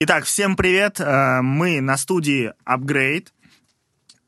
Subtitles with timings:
[0.00, 1.00] Итак, всем привет.
[1.00, 3.32] Э, мы на студии Upgrade.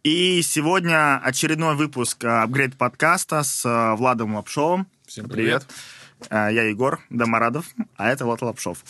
[0.03, 4.89] И сегодня очередной выпуск Upgrade подкаста с э, Владом Лапшовым.
[5.07, 5.65] Всем привет.
[5.69, 6.53] привет.
[6.53, 8.85] Я Егор Доморадов, а это Влад Лапшов.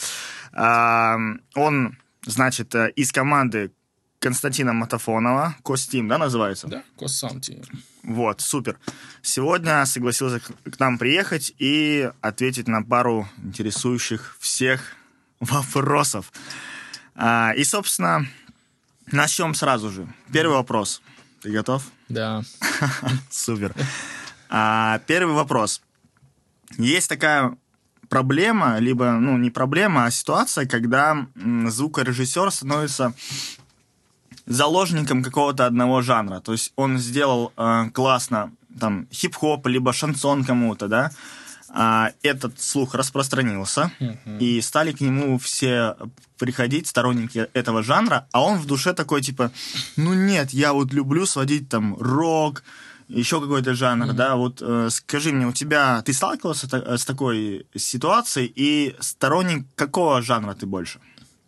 [0.53, 3.73] Он, значит, из команды
[4.19, 6.67] Константина Матафонова, Костим, да, называется?
[6.67, 7.63] Да, Костсамти.
[8.03, 8.79] Вот, супер.
[9.21, 14.97] Сегодня согласился к нам приехать и ответить на пару интересующих всех
[15.41, 16.33] вопросов.
[17.15, 18.27] А, и, собственно,
[19.13, 20.07] начнем сразу же.
[20.33, 21.03] Первый вопрос.
[21.43, 21.83] Ты готов?
[22.09, 22.43] Да.
[23.31, 23.75] Супер.
[24.49, 25.83] А, первый вопрос.
[26.79, 27.57] Есть такая
[28.09, 33.15] проблема, либо, ну, не проблема, а ситуация, когда звукорежиссер становится
[34.47, 36.41] заложником какого-то одного жанра.
[36.41, 41.11] То есть он сделал э, классно там хип-хоп, либо шансон кому-то, да,
[41.73, 44.39] а, этот слух распространился, uh-huh.
[44.39, 45.97] и стали к нему все
[46.37, 49.53] приходить, сторонники этого жанра, а он в душе такой, типа,
[49.97, 52.65] ну нет, я вот люблю сводить там рок,
[53.09, 54.13] еще какой-то жанр, uh-huh.
[54.15, 59.67] да, вот э, скажи мне, у тебя, ты сталкивался та- с такой ситуацией, и сторонник
[59.77, 60.99] какого жанра ты больше?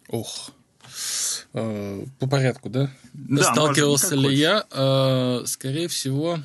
[0.09, 0.51] Ох,
[1.55, 2.91] э, по порядку, да?
[3.13, 4.65] да Сталкивался может, ли я?
[4.71, 6.39] Э, скорее всего,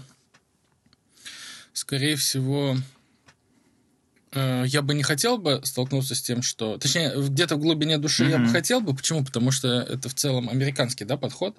[1.74, 2.97] скорее всего, Э,
[4.34, 6.78] я бы не хотел бы столкнуться с тем, что...
[6.78, 8.30] Точнее, где-то в глубине души mm-hmm.
[8.30, 8.94] я бы хотел бы.
[8.94, 9.24] Почему?
[9.24, 11.56] Потому что это в целом американский да, подход,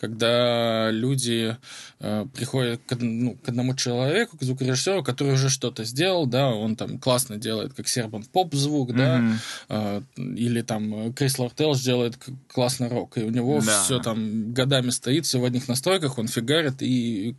[0.00, 1.56] когда люди
[2.00, 6.76] э, приходят к, ну, к одному человеку, к звукорежиссеру, который уже что-то сделал, да, он
[6.76, 8.96] там классно делает, как Сербан, поп-звук, mm-hmm.
[8.96, 13.82] да, э, или там Крис Лортелс делает классно рок, и у него да.
[13.82, 17.36] все там годами стоит, все в одних настройках, он фигарит, и...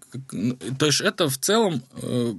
[0.77, 1.81] То есть это в целом...
[2.01, 2.35] Э,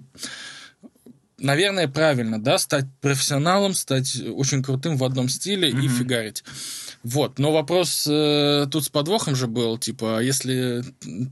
[1.41, 5.85] наверное, правильно, да, стать профессионалом, стать очень крутым в одном стиле mm-hmm.
[5.85, 6.45] и фигарить.
[7.03, 10.85] Вот, но вопрос э, тут с подвохом же был, типа, а если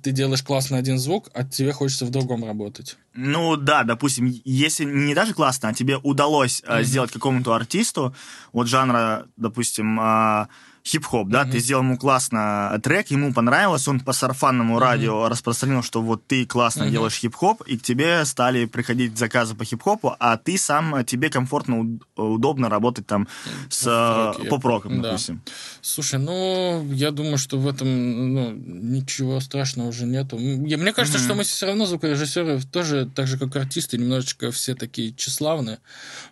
[0.03, 2.97] ты делаешь классно один звук, а тебе хочется в другом работать.
[3.15, 6.83] Ну да, допустим, если не даже классно, а тебе удалось mm-hmm.
[6.85, 8.15] сделать какому-то артисту,
[8.53, 10.47] вот жанра, допустим, э,
[10.89, 11.51] хип-хоп, да, mm-hmm.
[11.51, 14.81] ты сделал ему классно трек, ему понравилось, он по сарафанному mm-hmm.
[14.81, 16.91] радио распространил, что вот ты классно mm-hmm.
[16.91, 21.99] делаешь хип-хоп, и к тебе стали приходить заказы по хип-хопу, а ты сам, тебе комфортно,
[22.17, 23.29] удобно работать там
[23.69, 25.11] с э, поп-роком, да.
[25.11, 25.43] допустим.
[25.83, 30.39] Слушай, ну, я думаю, что в этом ну, ничего страшного уже нету.
[30.39, 31.25] Мне кажется, mm-hmm.
[31.25, 35.79] что мы все равно звукорежиссеры тоже, так же, как артисты, немножечко все такие тщеславные.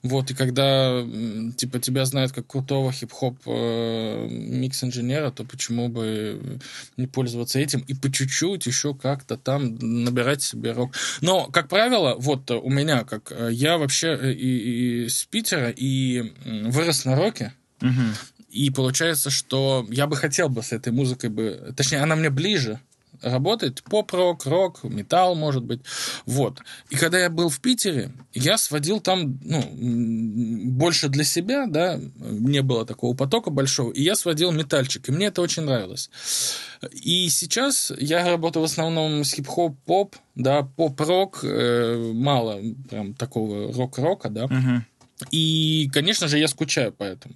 [0.03, 1.03] Вот, и когда,
[1.57, 6.61] типа, тебя знают как крутого хип-хоп э, микс-инженера, то почему бы
[6.97, 10.95] не пользоваться этим и по чуть-чуть еще как-то там набирать себе рок.
[11.21, 15.71] Но, как правило, вот у меня, как э, я вообще э, и, и с Питера,
[15.71, 17.91] и вырос на роке, угу.
[18.57, 21.75] И получается, что я бы хотел бы с этой музыкой бы...
[21.77, 22.81] Точнее, она мне ближе
[23.23, 23.83] работает.
[23.85, 25.81] Поп-рок, рок, металл, может быть.
[26.27, 26.61] Вот.
[26.91, 29.63] И когда я был в Питере, я сводил там, ну,
[30.73, 35.27] больше для себя, да, не было такого потока большого, и я сводил метальчик, и мне
[35.27, 36.11] это очень нравилось.
[36.93, 42.61] И сейчас я работаю в основном с хип-хоп, поп, да, поп-рок, э, мало
[42.91, 44.45] прям такого рок-рока, да.
[44.45, 44.81] Uh-huh.
[45.31, 47.35] И, конечно же, я скучаю по этому.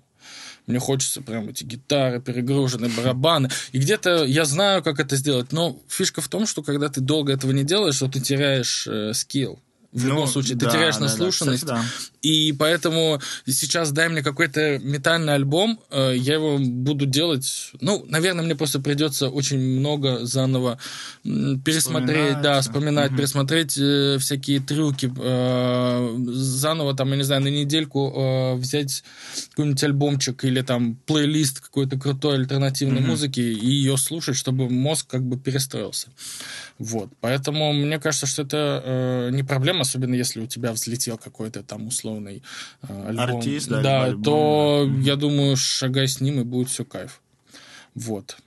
[0.71, 3.51] Мне хочется прям эти гитары, перегруженные барабаны.
[3.73, 5.53] И где-то я знаю, как это сделать.
[5.53, 9.13] Но фишка в том, что когда ты долго этого не делаешь, то ты теряешь э,
[9.15, 9.59] скилл
[9.93, 11.67] в ну, любом случае, да, ты теряешь да, наслушанность.
[11.67, 12.28] Да, кстати, да.
[12.28, 17.73] И поэтому сейчас дай мне какой-то метальный альбом, э, я его буду делать.
[17.81, 20.78] Ну, наверное, мне просто придется очень много заново
[21.25, 23.19] пересмотреть, да, вспоминать, угу.
[23.19, 29.03] пересмотреть э, всякие трюки, э, заново там, я не знаю, на недельку э, взять
[29.51, 33.09] какой-нибудь альбомчик или там плейлист какой-то крутой альтернативной угу.
[33.09, 36.09] музыки и ее слушать, чтобы мозг как бы перестроился.
[36.81, 41.63] Вот, поэтому мне кажется, что это э, не проблема, особенно если у тебя взлетел какой-то
[41.63, 42.43] там условный
[42.81, 43.37] э, альбом.
[43.37, 45.01] Артист, да, да альбом, то да.
[45.03, 47.21] я думаю, шагай с ним и будет все кайф.
[47.95, 48.39] Вот.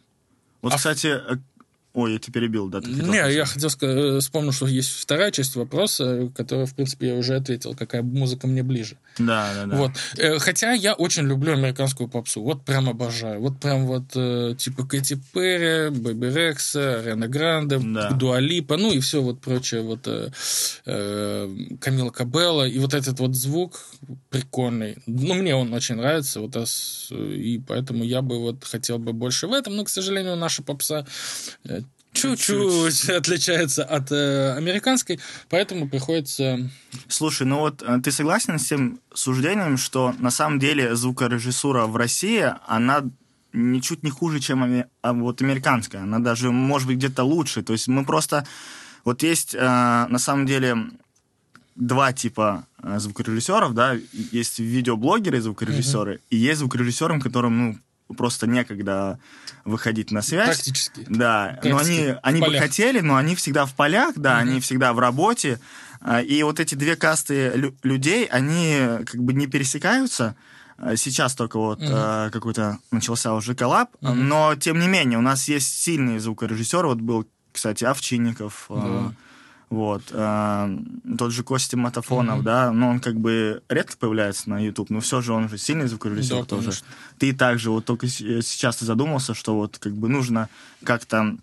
[0.64, 1.38] Вот, а кстати, э,
[1.94, 2.80] Ой, я тебя перебил, да?
[2.80, 7.16] Не, я хотел сказать, э, вспомнил, что есть вторая часть вопроса, которая, в принципе, я
[7.16, 8.98] уже ответил, какая музыка мне ближе.
[9.20, 9.78] Да, да, да.
[9.78, 9.92] Вот.
[10.18, 13.40] Э, хотя я очень люблю американскую попсу, вот прям обожаю.
[13.42, 18.10] Вот прям вот э, типа Кэти Перри, Бэби Рекса, Рена Гранде, да.
[18.10, 23.80] Дуалипа, ну и все вот прочее, вот э, Камила Кабелла, и вот этот вот звук
[24.32, 24.98] прикольный.
[25.06, 26.58] Ну, мне он очень нравится, вот,
[27.12, 31.06] и поэтому я бы вот хотел бы больше в этом, но, к сожалению, наша попса
[32.14, 35.20] чуть-чуть отличается от э, американской,
[35.50, 36.70] поэтому приходится...
[37.08, 41.96] Слушай, ну вот э, ты согласен с тем суждением, что на самом деле звукорежиссура в
[41.96, 43.04] России, она
[43.52, 46.04] ничуть не хуже, чем а вот американская.
[46.04, 47.64] Она даже, может быть, где-то лучше.
[47.64, 48.46] То есть мы просто...
[49.04, 50.78] Вот есть, э, на самом деле,
[51.76, 53.98] два типа э, звукорежиссеров, да,
[54.32, 56.22] есть видеоблогеры и звукорежиссеры, mm-hmm.
[56.30, 57.78] и есть звукорежиссеры, которым, ну,
[58.14, 59.20] просто некогда
[59.66, 60.58] выходить на связь.
[60.58, 61.06] Практически.
[61.10, 61.70] Да, Практически.
[61.70, 64.42] но они, они бы хотели, но они всегда в полях, да, mm-hmm.
[64.42, 65.60] они всегда в работе,
[66.02, 70.36] а, и вот эти две касты людей, они как бы не пересекаются.
[70.78, 72.32] А, сейчас только вот mm-hmm.
[72.32, 74.14] какой-то начался уже коллаб, mm-hmm.
[74.14, 76.88] но тем не менее у нас есть сильные звукорежиссеры.
[76.88, 78.66] Вот был, кстати, Овчинников.
[78.70, 79.14] Mm-hmm.
[79.74, 80.04] Вот.
[80.12, 80.70] А,
[81.18, 82.44] тот же Костя Матафонов, mm-hmm.
[82.44, 85.88] да, но он как бы редко появляется на YouTube, но все же он же сильный
[85.88, 86.66] звукорежиссер да, тоже.
[86.66, 86.88] Конечно.
[87.18, 90.48] Ты также вот только сейчас ты задумался, что вот как бы нужно
[90.84, 91.38] как-то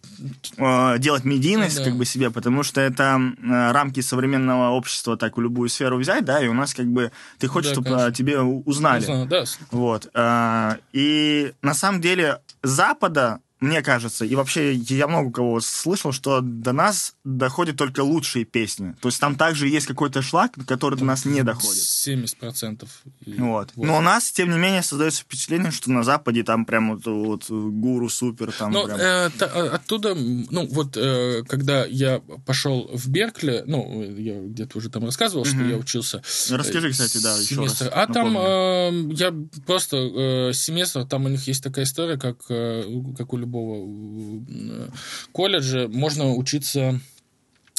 [0.58, 1.84] э, делать медийность да.
[1.86, 6.24] как бы себе, потому что это э, рамки современного общества так в любую сферу взять,
[6.24, 7.10] да, и у нас как бы
[7.40, 8.12] ты хочешь, да, чтобы конечно.
[8.12, 9.02] тебе узнали.
[9.02, 9.44] Узнал, да.
[9.72, 10.08] Вот.
[10.14, 16.40] Э, и на самом деле Запада мне кажется, и вообще я много кого слышал, что
[16.40, 18.94] до нас доходят только лучшие песни.
[19.02, 21.82] То есть там также есть какой-то шлак, который до нас не доходит.
[21.82, 22.88] 70%.
[23.26, 23.34] И...
[23.34, 23.70] Вот.
[23.74, 23.86] вот.
[23.86, 27.50] Но у нас, тем не менее, создается впечатление, что на Западе там прям вот, вот
[27.50, 28.50] гуру супер.
[28.52, 28.98] Там Но прям...
[28.98, 34.78] э, та, э, оттуда, ну вот, э, когда я пошел в Беркли, ну, я где-то
[34.78, 35.48] уже там рассказывал, mm-hmm.
[35.48, 36.22] что я учился.
[36.50, 37.84] Расскажи, кстати, да, семестр.
[37.84, 37.92] еще раз.
[37.92, 39.34] А там э, я
[39.66, 42.84] просто э, семестр, там у них есть такая история, как, э,
[43.18, 44.88] как у любого любого э,
[45.32, 47.00] колледжа можно учиться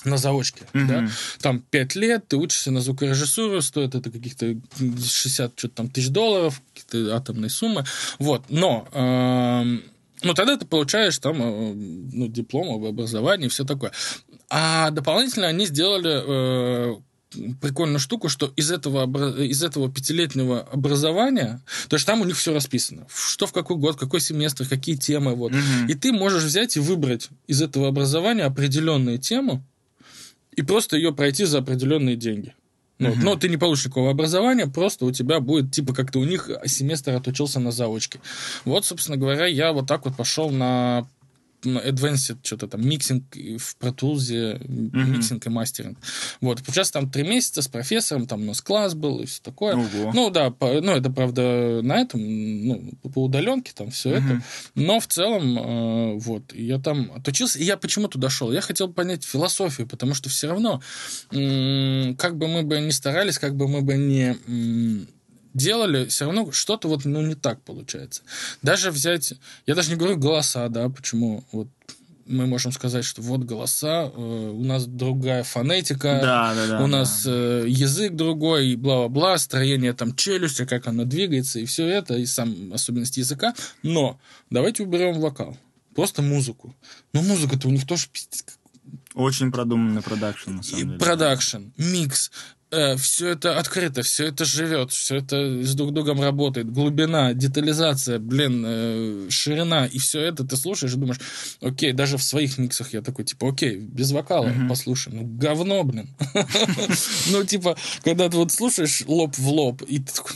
[0.04, 0.88] на заочке, mm-hmm.
[0.88, 1.08] да,
[1.42, 6.62] там 5 лет, ты учишься на звукорежиссуру, стоит это каких-то 60 что-то там тысяч долларов,
[6.74, 7.86] какие-то атомные суммы,
[8.18, 9.64] вот, но э,
[10.24, 13.92] ну, тогда ты получаешь там э, ну, диплом об образовании и все такое.
[14.50, 17.02] А дополнительно они сделали э,
[17.62, 19.06] прикольную штуку, что из этого,
[19.42, 23.98] из этого пятилетнего образования, то есть там у них все расписано, что в какой год,
[23.98, 25.52] какой семестр, какие темы, вот.
[25.52, 25.90] Угу.
[25.90, 29.64] И ты можешь взять и выбрать из этого образования определенную тему
[30.56, 32.54] и просто ее пройти за определенные деньги.
[33.00, 36.24] Ну, uh Но ты не получишь никакого образования, просто у тебя будет, типа, как-то у
[36.24, 38.20] них семестр отучился на заочке.
[38.64, 41.08] Вот, собственно говоря, я вот так вот пошел на
[41.64, 45.06] advanced что-то там, миксинг в Pro Tools, mm-hmm.
[45.06, 45.98] миксинг и мастеринг.
[46.42, 49.76] Вот, сейчас там три месяца с профессором, там у нас класс был и все такое.
[49.76, 50.12] Ого.
[50.14, 52.22] Ну да, по, ну это правда на этом,
[52.66, 54.26] ну, по удаленке там все mm-hmm.
[54.26, 54.44] это.
[54.76, 58.52] Но в целом, э, вот, я там отучился, и я почему туда шел?
[58.52, 60.82] Я хотел понять философию, потому что все равно,
[61.32, 64.36] э, как бы мы бы ни старались, как бы мы бы не
[65.54, 68.22] делали, все равно что-то вот, ну, не так получается.
[68.62, 69.34] Даже взять,
[69.66, 71.68] я даже не говорю голоса, да, почему вот
[72.26, 76.88] мы можем сказать, что вот голоса, э, у нас другая фонетика, да, да, да, у
[76.88, 82.16] нас э, язык другой, и бла-бла-бла, строение там челюсти, как она двигается, и все это,
[82.16, 83.54] и сам особенности языка.
[83.84, 84.20] Но
[84.50, 85.58] давайте уберем вокал,
[85.96, 86.76] просто музыку.
[87.14, 88.46] Но музыка-то у них тоже пиздец.
[89.14, 91.00] Очень продуманный продакшн, на самом деле.
[91.00, 92.32] Продакшн, микс,
[92.72, 96.72] э, все это открыто, все это живет, все это с друг другом работает.
[96.72, 101.20] Глубина, детализация, блин, э, ширина, и все это ты слушаешь и думаешь,
[101.62, 104.70] окей, даже в своих миксах я такой, типа, окей, без вокала mm-hmm.
[104.70, 105.14] послушай.
[105.14, 106.10] Ну, говно, блин.
[107.32, 110.36] Ну, типа, когда ты вот слушаешь лоб в лоб, и ты такой,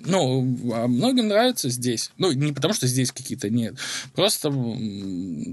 [0.00, 2.10] ну, а многим нравится здесь.
[2.18, 3.76] Ну, не потому, что здесь какие-то нет.
[4.14, 4.50] Просто,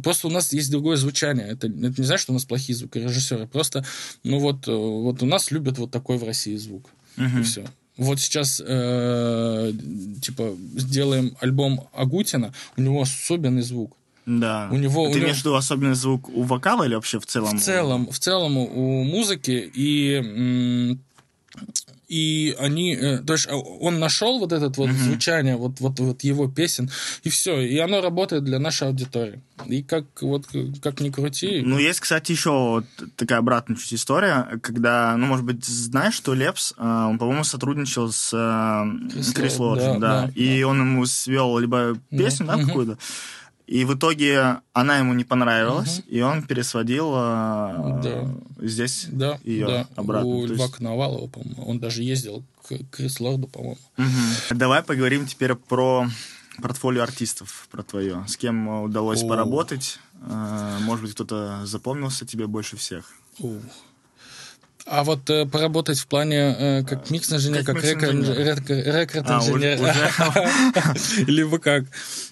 [0.04, 1.48] просто у нас есть другое звучание.
[1.48, 3.48] Это, это не значит, что у нас плохие звукорежиссеры.
[3.48, 3.86] Просто,
[4.24, 6.90] ну вот, вот у нас любят вот такой в России звук.
[7.18, 7.40] Угу.
[7.40, 7.66] И все.
[7.98, 9.74] Вот сейчас, э,
[10.22, 13.94] типа, сделаем альбом Агутина, у него особенный звук.
[14.28, 14.70] Да.
[14.72, 17.58] У него, Ты у имеешь в виду особенный звук у вокала или вообще в целом?
[17.58, 20.98] В целом, в целом у музыки и
[22.08, 25.04] и они, э, то есть а, он нашел вот этот вот mm-hmm.
[25.04, 26.90] звучание, вот, вот, вот его песен,
[27.24, 29.42] и все, и оно работает для нашей аудитории.
[29.66, 30.46] И как вот
[30.82, 31.62] как ни крути.
[31.66, 32.86] Ну, есть, кстати, еще вот
[33.16, 38.12] такая обратная чуть история, когда, ну, может быть, знаешь, что Лепс, э, он, по-моему, сотрудничал
[38.12, 40.68] с э, Крис Лоджин, да, да, да, и да.
[40.68, 42.98] он ему свел либо песню, да, да mm-hmm.
[43.68, 46.08] И в итоге она ему не понравилась, угу.
[46.08, 48.36] и он пересводил э, да.
[48.62, 49.88] здесь да, ее да.
[49.98, 50.30] обратно.
[50.30, 50.76] У Льва есть...
[50.76, 53.78] Коновалова, по-моему, он даже ездил к Крис Лорду, по-моему.
[53.98, 54.56] Угу.
[54.56, 56.08] Давай поговорим теперь про
[56.62, 58.24] портфолио артистов, про твое.
[58.28, 59.28] С кем удалось О.
[59.28, 60.00] поработать?
[60.22, 63.12] Э, может быть, кто-то запомнился тебе больше всех?
[63.40, 63.60] О.
[64.90, 70.94] А вот э, поработать в плане э, как микс-инженер, как, как рекорд-инженер, а,
[71.28, 71.84] либо как.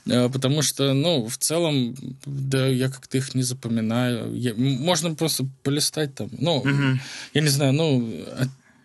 [0.07, 1.95] Э, потому что, ну, в целом,
[2.25, 4.33] да, я как-то их не запоминаю.
[4.33, 6.29] Я, можно просто полистать там.
[6.31, 6.99] Ну, угу.
[7.33, 8.09] я не знаю, ну,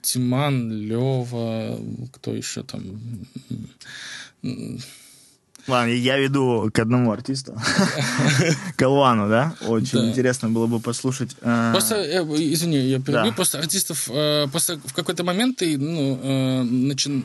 [0.02, 1.78] Тиман, Лева,
[2.12, 3.00] кто еще там
[5.67, 7.55] Ладно, я веду к одному артисту.
[8.76, 9.55] К Алвану, да?
[9.67, 11.37] Очень интересно было бы послушать.
[11.43, 16.64] Э, просто, э, извини, я перебью, просто артистов, э, просто в какой-то момент ты, ну,
[16.64, 17.25] начи...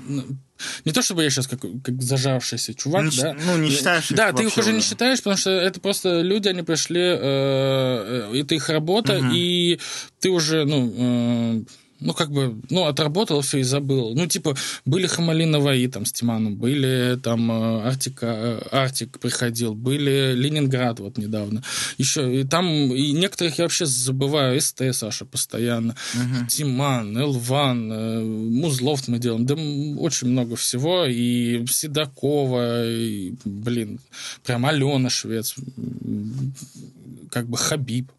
[0.85, 3.35] Не то чтобы я сейчас как, как зажавшийся чувак, не, да.
[3.45, 6.61] Ну, не считаешь Да, ты их уже не считаешь, потому что это просто люди, они
[6.61, 9.79] пришли, это их работа, и
[10.19, 11.65] ты уже, ну
[12.05, 14.13] ну, как бы, ну, отработал все и забыл.
[14.15, 19.73] Ну, типа, были Хамали Наваи там с Тиманом, были там э, Артика, э, Артик приходил,
[19.73, 21.63] были Ленинград вот недавно.
[21.97, 26.47] Еще, и там, и некоторых я вообще забываю, СТ Саша постоянно, угу.
[26.47, 29.55] Тиман, Элван, э, Музлов мы делаем, да
[29.99, 33.99] очень много всего, и Седокова, и, блин,
[34.43, 35.55] прям Алена Швец,
[37.31, 38.11] как бы Хабиб.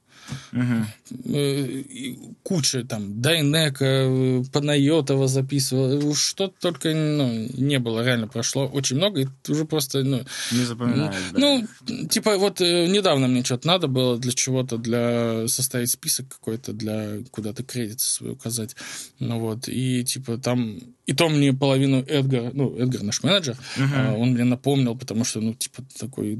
[0.52, 2.35] Угу.
[2.42, 6.14] Куча там Дайнека, Панайотова записывал.
[6.14, 10.02] Что только ну, не было, реально прошло очень много, и уже просто...
[10.02, 12.09] Ну, не запоминаешь, Ну, да.
[12.09, 17.18] типа вот э, недавно мне что-то надо было для чего-то, для составить список какой-то, для
[17.30, 18.76] куда-то кредиты свои указать.
[19.18, 24.16] Ну вот, и типа там и то мне половину Эдгар, ну, Эдгар наш менеджер, uh-huh.
[24.16, 26.37] он мне напомнил, потому что, ну, типа, такой,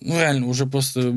[0.00, 1.12] ну, реально, уже просто...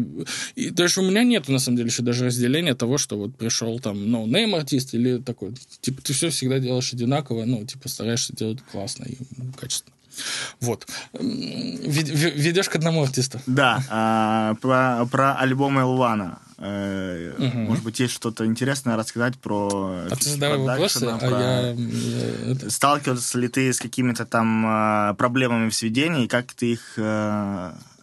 [0.55, 3.79] И даже у меня нету, на самом деле, еще даже разделения того, что вот пришел
[3.79, 8.35] там, ну, нейм артист или такой, типа, ты все всегда делаешь одинаково, ну, типа, стараешься
[8.35, 9.17] делать классно и
[9.59, 9.93] качественно.
[10.61, 10.87] Вот.
[11.13, 13.39] Ведешь к одному артисту.
[13.45, 16.39] Да, а, про, про альбом Элвана.
[16.57, 17.57] Угу.
[17.67, 20.07] Может быть, есть что-то интересное рассказать про...
[20.09, 21.19] А ты задавай вопросы, про...
[21.21, 22.69] а я...
[22.69, 26.97] Сталкивался ли ты с какими-то там проблемами в сведении, и как ты их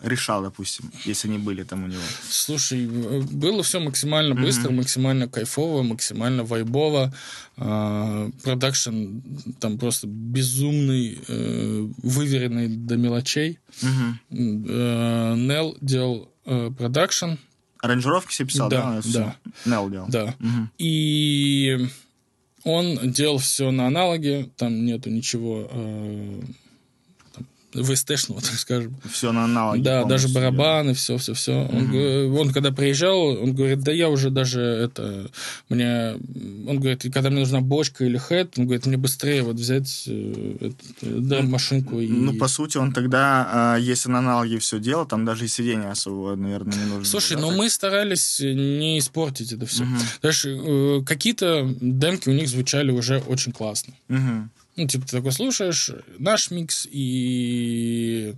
[0.05, 2.03] решал, допустим, если они были там у него?
[2.29, 4.77] Слушай, было все максимально быстро, mm-hmm.
[4.77, 7.13] максимально кайфово, максимально вайбово.
[7.57, 9.21] Продакшн
[9.61, 13.59] там просто безумный, э, выверенный до мелочей.
[13.83, 15.37] Mm-hmm.
[15.37, 17.35] Нел делал продакшн,
[17.85, 19.03] Аранжировки все писал, да?
[19.05, 19.37] Да, да.
[19.67, 20.07] Нел делал.
[20.09, 20.35] Да.
[20.41, 20.69] Угу.
[20.79, 21.87] И
[22.63, 26.41] он делал все на аналоге, там нету ничего э,
[27.75, 28.97] ВСТшного, так скажем.
[29.11, 29.83] Все на аналоге.
[29.83, 31.65] Да, даже барабаны, все, все, все.
[31.65, 32.39] Угу.
[32.39, 35.31] Он, он когда приезжал, он говорит, да я уже даже это,
[35.69, 36.15] мне,
[36.69, 40.71] он говорит, когда мне нужна бочка или хэт, он говорит, мне быстрее вот взять э,
[41.01, 42.01] да, машинку.
[42.01, 42.09] И...
[42.09, 45.91] Ну, по сути, он тогда, а, если на аналоге все делал, там даже и сиденье
[45.91, 47.05] особо, наверное, не нужно.
[47.05, 49.85] Слушай, но ну мы старались не испортить это все.
[49.85, 49.93] Угу.
[50.23, 53.95] Даже э, какие-то демки у них звучали уже очень классно.
[54.09, 54.49] Угу.
[54.77, 58.35] Ну, типа, ты такой слушаешь наш микс и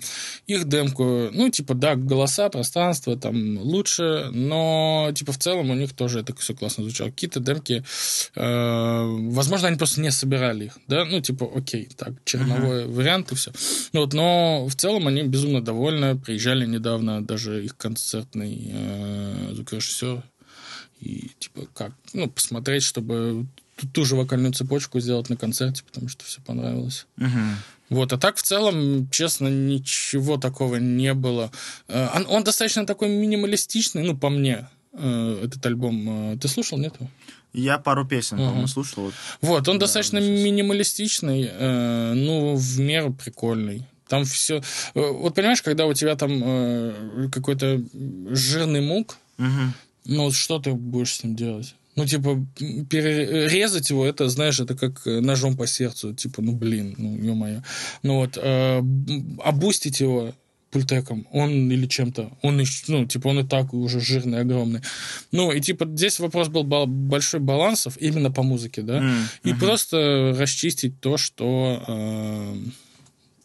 [0.47, 1.31] их демку.
[1.33, 6.35] Ну, типа, да, голоса, пространство там лучше, но, типа, в целом у них тоже это
[6.37, 7.09] все классно звучало.
[7.09, 7.85] Какие-то демки,
[8.35, 12.93] э, возможно, они просто не собирали их, да, ну, типа, окей, так, черновой uh-huh.
[12.93, 13.53] вариант и все.
[13.93, 16.19] Ну, вот, но в целом они безумно довольны.
[16.19, 20.23] Приезжали недавно даже их концертный э, звукорежиссер
[21.01, 23.47] и, типа, как, ну, посмотреть, чтобы
[23.93, 27.07] ту же вокальную цепочку сделать на концерте, потому что все понравилось.
[27.19, 27.29] Угу.
[27.89, 31.51] Вот, а так в целом, честно, ничего такого не было.
[31.89, 36.33] Э, он, он достаточно такой минималистичный, ну, по мне, э, этот альбом.
[36.33, 36.95] Э, ты слушал, нет?
[37.53, 38.49] Я пару песен, uh-huh.
[38.49, 39.05] по-моему, слушал.
[39.05, 41.51] Вот, вот он да, достаточно минималистичный,
[42.15, 43.87] ну, в меру прикольный.
[44.09, 44.63] Там все...
[44.95, 47.83] Вот понимаешь, когда у тебя там какой-то
[48.31, 49.69] жирный мук, uh-huh.
[50.05, 51.75] ну, что ты будешь с ним делать?
[51.97, 52.47] Ну, типа,
[52.91, 56.15] перерезать его, это, знаешь, это как ножом по сердцу.
[56.15, 57.63] Типа, ну, блин, ну, ё-моё.
[58.03, 58.83] Ну, вот, э,
[59.43, 60.35] обустить его
[60.71, 64.81] пультеком, он или чем-то, он, ну, типа, он и так уже жирный, огромный.
[65.33, 69.51] Ну, и, типа, здесь вопрос был большой балансов именно по музыке, да, mm-hmm.
[69.51, 71.83] и просто расчистить то, что...
[71.89, 72.55] Э,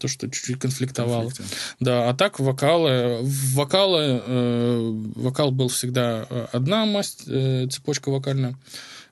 [0.01, 1.29] то, что чуть-чуть конфликтовало.
[1.29, 1.55] Конфликты.
[1.79, 8.58] Да, а так вокалы, вокалы, э, вокал был всегда э, одна масть, э, цепочка вокальная.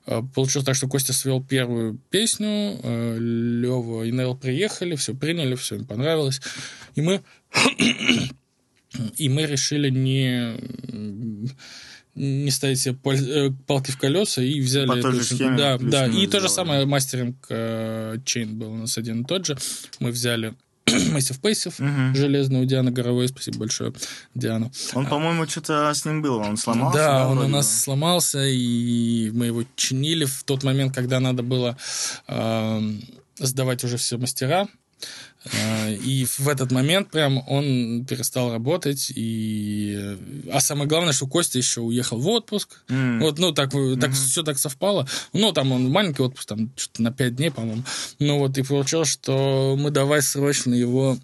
[0.06, 5.54] Э, получилось так, что Костя свел первую песню, э, Лева и Нел приехали, все приняли,
[5.54, 6.40] все им понравилось.
[6.96, 7.22] И мы,
[9.16, 10.56] и мы решили не
[12.16, 16.06] не ставить себе э, палки в колеса и взяли По той же схеме, да, да,
[16.06, 17.36] и то же самое мастеринг
[18.24, 19.56] чейн был у нас один и тот же.
[20.00, 20.54] Мы взяли
[21.12, 22.14] Массив Пейсов, угу.
[22.14, 23.92] железный у Дианы Горовой, спасибо большое,
[24.34, 24.70] Диану.
[24.94, 26.98] Он, по-моему, что-то с ним было, он сломался.
[26.98, 27.72] Да, да он у нас бы.
[27.72, 31.76] сломался, и мы его чинили в тот момент, когда надо было
[32.28, 32.92] э,
[33.38, 34.68] сдавать уже все мастера.
[35.44, 39.12] Э, и в этот момент прям он перестал работать.
[39.14, 40.16] И...
[40.52, 42.82] А самое главное, что Костя еще уехал в отпуск.
[42.88, 43.20] Mm.
[43.20, 44.12] Вот, ну, так, так mm-hmm.
[44.12, 45.08] все так совпало.
[45.32, 47.82] Ну, там он маленький отпуск, там что-то на 5 дней, по-моему.
[48.18, 51.18] Ну, вот, и получилось, что мы давай срочно его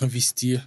[0.00, 0.60] ввести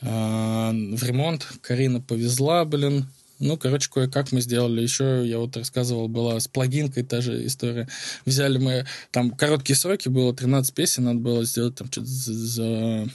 [0.00, 1.46] э, в ремонт.
[1.60, 3.06] Карина повезла, блин,
[3.38, 4.80] ну, короче, кое-как мы сделали.
[4.80, 7.88] Еще, я вот рассказывал, была с плагинкой та же история.
[8.24, 13.08] Взяли мы, там, короткие сроки, было 13 песен, надо было сделать там что-то за...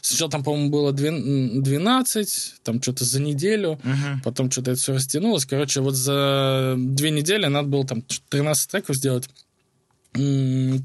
[0.00, 4.18] Сначала там, по-моему, было 12, там что-то за неделю, uh-huh.
[4.22, 5.46] потом что-то это все растянулось.
[5.46, 9.28] Короче, вот за две недели надо было там 13 треков сделать.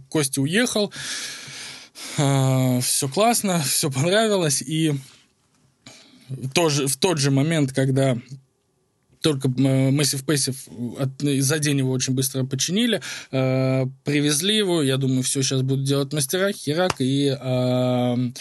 [0.10, 0.94] Костя уехал,
[2.18, 4.94] а, все классно, все понравилось, и
[6.54, 8.18] тоже, в тот же момент, когда
[9.22, 15.42] только Massive Passive за день его очень быстро починили, э, привезли его, я думаю, все
[15.42, 18.32] сейчас будут делать мастера, херак, и э,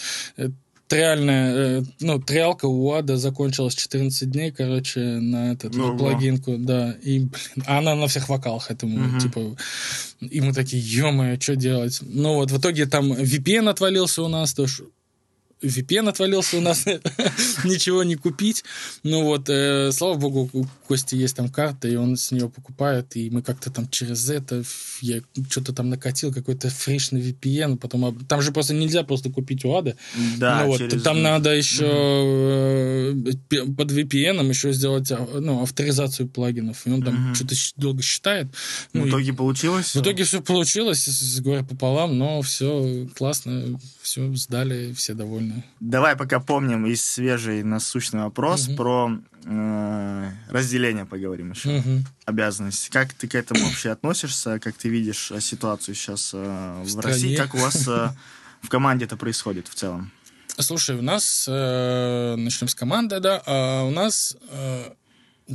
[0.87, 6.57] триальная, э, ну, триалка у Ада закончилась 14 дней, короче, на этот ну, на плагинку,
[6.57, 9.19] да, и, блин, она на всех вокалах этому, угу.
[9.19, 9.57] типа,
[10.21, 11.99] и мы такие, ё что делать?
[12.01, 14.85] Ну вот, в итоге там VPN отвалился у нас, тоже
[15.61, 16.85] VPN отвалился у нас,
[17.63, 18.63] ничего не купить.
[19.03, 23.15] Ну вот, э, слава богу, у Кости есть там карта, и он с нее покупает,
[23.15, 24.63] и мы как-то там через это,
[25.01, 29.75] я что-то там накатил, какой-то фришный VPN, потом, там же просто нельзя просто купить у
[29.75, 29.97] Ада.
[30.37, 31.01] Да, ну, вот, через...
[31.01, 31.85] Там надо еще
[33.13, 33.73] угу.
[33.73, 38.47] под VPN еще сделать а, ну, авторизацию плагинов, и он там что-то долго считает.
[38.93, 39.35] Ну, в итоге и...
[39.35, 39.95] получилось?
[39.95, 45.63] В итоге все получилось, с горя пополам, но все классно, все сдали, все довольны прикольно.
[45.79, 48.75] Давай пока помним и свежий насущный вопрос угу.
[48.75, 51.77] про э, разделение поговорим еще.
[51.77, 52.05] Угу.
[52.25, 52.89] Обязанности.
[52.89, 54.59] Как ты к этому вообще относишься?
[54.59, 57.35] Как ты видишь э, ситуацию сейчас э, в, в России?
[57.35, 58.09] Как у вас э,
[58.61, 60.11] в команде это происходит в целом?
[60.59, 64.91] Слушай, у нас, э, начнем с команды, да, а у нас э,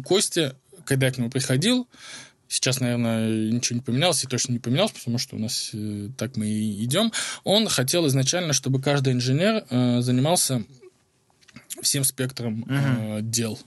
[0.04, 1.88] Костя, когда я к нему приходил,
[2.52, 6.36] Сейчас, наверное, ничего не поменялось, и точно не поменялось, потому что у нас э, так
[6.36, 7.10] мы и идем.
[7.44, 10.62] Он хотел изначально, чтобы каждый инженер э, занимался
[11.80, 13.58] всем спектром э, дел.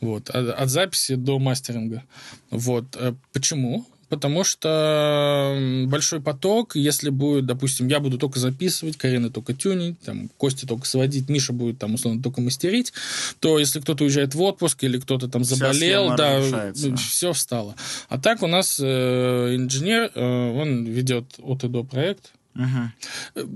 [0.00, 2.02] Вот, от, от записи до мастеринга.
[2.48, 2.96] Вот.
[2.96, 3.84] Э, почему?
[4.14, 10.28] Потому что большой поток, если будет, допустим, я буду только записывать, Карина только тюнить, там,
[10.36, 12.92] Костя только сводить, Миша будет там, условно, только мастерить,
[13.40, 17.74] то если кто-то уезжает в отпуск или кто-то там заболел, да, все встало.
[18.08, 22.32] А так у нас э, инженер, э, он ведет от и до проект.
[22.54, 23.50] Угу.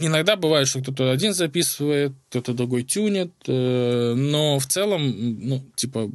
[0.00, 6.10] Иногда бывает, что кто-то один записывает, кто-то другой тюнит, э, но в целом, ну, типа,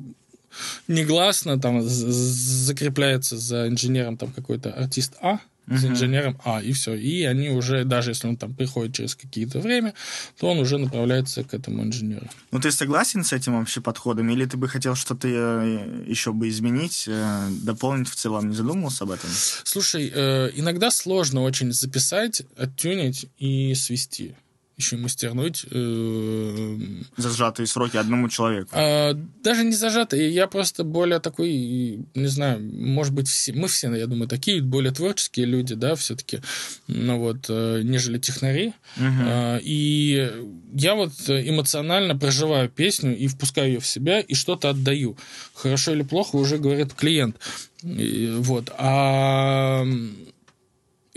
[0.87, 6.95] негласно там закрепляется за инженером там какой-то артист А, за инженером А, и все.
[6.95, 9.93] И они уже, даже если он там приходит через какие-то время,
[10.39, 12.27] то он уже направляется к этому инженеру.
[12.51, 14.29] Ну, ты согласен с этим вообще подходом?
[14.29, 18.49] Или ты бы хотел что-то э, еще бы изменить, э, дополнить в целом?
[18.49, 19.29] Не задумывался об этом?
[19.63, 24.35] Слушай, э, иногда сложно очень записать, оттюнить и свести
[24.77, 25.65] еще и мастернуть.
[25.71, 26.77] Э,
[27.17, 28.69] зажатые сроки одному человеку.
[28.73, 29.13] А,
[29.43, 30.31] даже не зажатые.
[30.31, 34.93] Я просто более такой, не знаю, может быть, все, мы все, я думаю, такие более
[34.93, 36.41] творческие люди, да, все-таки,
[36.87, 38.67] ну вот, э, нежели технари.
[38.97, 39.05] Угу.
[39.25, 40.31] А, и
[40.73, 45.17] я вот эмоционально проживаю песню и впускаю ее в себя и что-то отдаю.
[45.55, 47.37] Хорошо или плохо уже говорит клиент.
[47.81, 48.71] И, вот.
[48.77, 49.85] А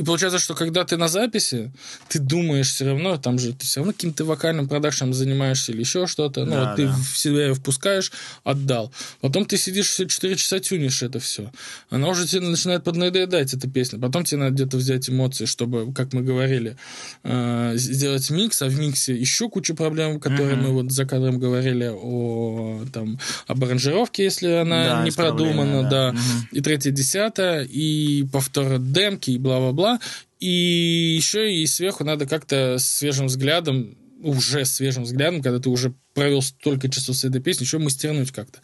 [0.00, 1.70] и получается, что когда ты на записи,
[2.08, 6.06] ты думаешь все равно, там же ты все равно каким-то вокальным продакшеном занимаешься или еще
[6.06, 6.46] что-то.
[6.46, 6.94] Ну, да, вот ты да.
[6.94, 8.10] в себя ее впускаешь,
[8.42, 8.94] отдал.
[9.20, 11.52] Потом ты сидишь все 4 часа тюнишь это все.
[11.90, 13.98] Она уже тебе начинает поднадоедать, эта песня.
[13.98, 16.78] Потом тебе надо где-то взять эмоции, чтобы, как мы говорили,
[17.22, 20.62] э, сделать микс, а в миксе еще куча проблем, которые uh-huh.
[20.62, 25.90] мы вот за кадром говорили о, там, об аранжировке, если она да, не продумана, да.
[25.90, 26.10] да.
[26.12, 26.46] Uh-huh.
[26.52, 29.89] И третье, десятое, и повтор демки, и бла-бла-бла
[30.38, 36.42] и еще и сверху надо как-то свежим взглядом, уже свежим взглядом, когда ты уже провел
[36.42, 38.60] столько часов с этой песней, еще мастернуть как-то.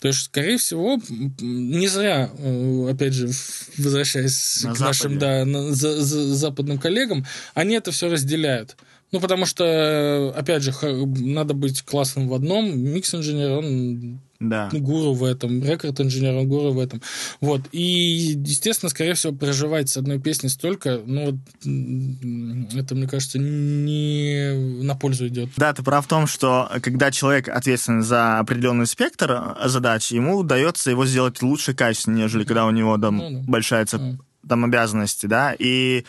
[0.00, 1.00] То есть, скорее всего,
[1.40, 3.30] не зря, э, опять же,
[3.78, 4.84] возвращаясь на к Западе.
[4.84, 8.76] нашим да, на, за, за, западным коллегам, они это все разделяют.
[9.12, 12.78] Ну, потому что, опять же, надо быть классным в одном.
[12.78, 14.70] Микс-инженер, он да.
[14.72, 17.02] гуру в этом, рекорд-инженер, он гуру в этом.
[17.40, 17.62] Вот.
[17.72, 21.38] И, естественно, скорее всего, проживать с одной песней столько, ну,
[22.74, 25.50] это, мне кажется, не на пользу идет.
[25.56, 30.90] Да, ты прав в том, что когда человек ответственен за определенный спектр задач, ему удается
[30.90, 33.44] его сделать лучше, качественнее, нежели когда у него там ну, да.
[33.46, 36.04] большая ну там обязанности, да, и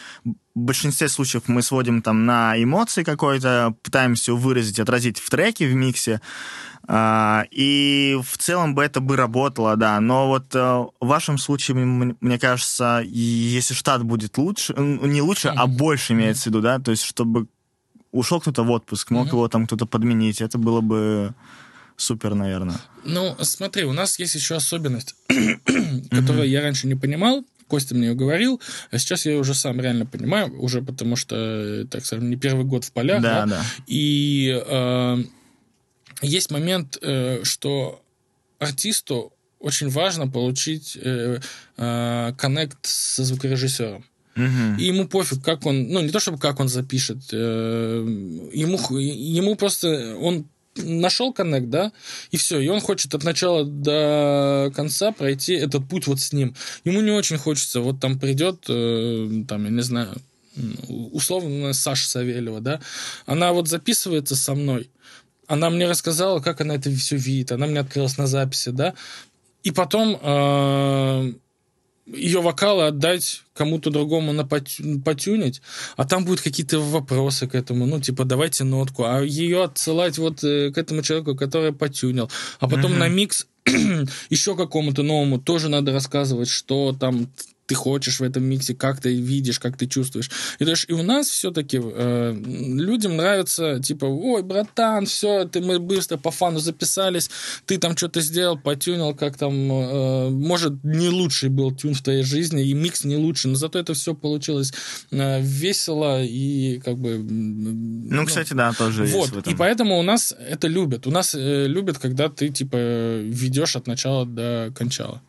[0.56, 5.74] в большинстве случаев мы сводим там на эмоции какой-то, пытаемся выразить, отразить в треке, в
[5.74, 6.22] миксе,
[6.94, 12.38] и в целом бы это бы работало, да, но вот э, в вашем случае, мне
[12.38, 17.04] кажется, если штат будет лучше, не лучше, а больше имеется в виду, да, то есть
[17.04, 17.48] чтобы
[18.12, 21.34] ушел кто-то в отпуск, мог его там кто-то подменить, это было бы
[21.96, 22.78] супер, наверное.
[23.06, 25.16] Ну, смотри, у нас есть еще особенность,
[26.10, 27.46] которую я раньше не понимал.
[27.68, 28.60] Костя мне ее говорил,
[28.92, 32.84] а сейчас я уже сам реально понимаю, уже потому что, так скажем, не первый год
[32.84, 33.22] в полях.
[33.22, 33.62] Да, да.
[33.88, 35.24] И э,
[36.22, 38.02] есть момент, э, что
[38.60, 41.40] артисту очень важно получить э,
[41.78, 44.06] э, коннект со звукорежиссером.
[44.80, 48.06] И ему пофиг, как он, ну, не то чтобы как он запишет, э,
[48.54, 51.92] ему, ему просто, он нашел коннект, да,
[52.32, 56.56] и все, и он хочет от начала до конца пройти этот путь вот с ним.
[56.86, 60.16] Ему не очень хочется, вот там придет, э, там, я не знаю,
[60.88, 62.82] условно Саша Савельева, да,
[63.26, 64.90] она вот записывается со мной,
[65.52, 68.94] она мне рассказала, как она это все видит, она мне открылась на записи, да,
[69.64, 71.34] и потом э,
[72.08, 75.62] ее вокалы отдать кому-то другому на потю- потюнить,
[75.98, 80.42] а там будут какие-то вопросы к этому, ну, типа, давайте нотку, а ее отсылать вот
[80.46, 83.46] э, к этому человеку, который потюнил, а потом на микс
[84.30, 87.28] еще какому-то новому тоже надо рассказывать, что там
[87.72, 90.30] ты хочешь в этом миксе, как ты видишь, как ты чувствуешь.
[90.60, 95.62] И, то есть, и у нас все-таки э, людям нравится, типа, ой, братан, все, ты,
[95.62, 97.30] мы быстро по фану записались,
[97.66, 102.24] ты там что-то сделал, потюнил, как там, э, может, не лучший был тюн в твоей
[102.24, 104.74] жизни, и микс не лучший, но зато это все получилось
[105.12, 107.10] э, весело и как бы...
[107.12, 111.08] м, Ну, кстати, да, тоже есть вот, и поэтому у нас это любят.
[111.08, 112.76] У нас э, любят, когда ты, типа,
[113.22, 115.22] ведешь от начала до кончала.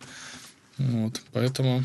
[0.79, 1.85] Вот, поэтому...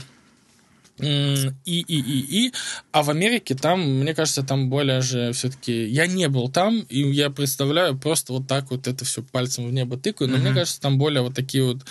[0.99, 2.53] И, и, и, и.
[2.91, 5.85] А в Америке там, мне кажется, там более же все-таки...
[5.85, 9.71] Я не был там, и я представляю, просто вот так вот это все пальцем в
[9.71, 11.85] небо тыкаю, но мне кажется, там более вот такие вот,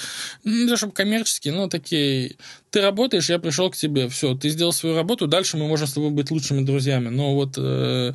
[0.45, 2.37] не то чтобы коммерческие, но такие...
[2.71, 5.95] Ты работаешь, я пришел к тебе, все, ты сделал свою работу, дальше мы можем с
[5.95, 7.09] тобой быть лучшими друзьями.
[7.09, 8.13] Но вот э,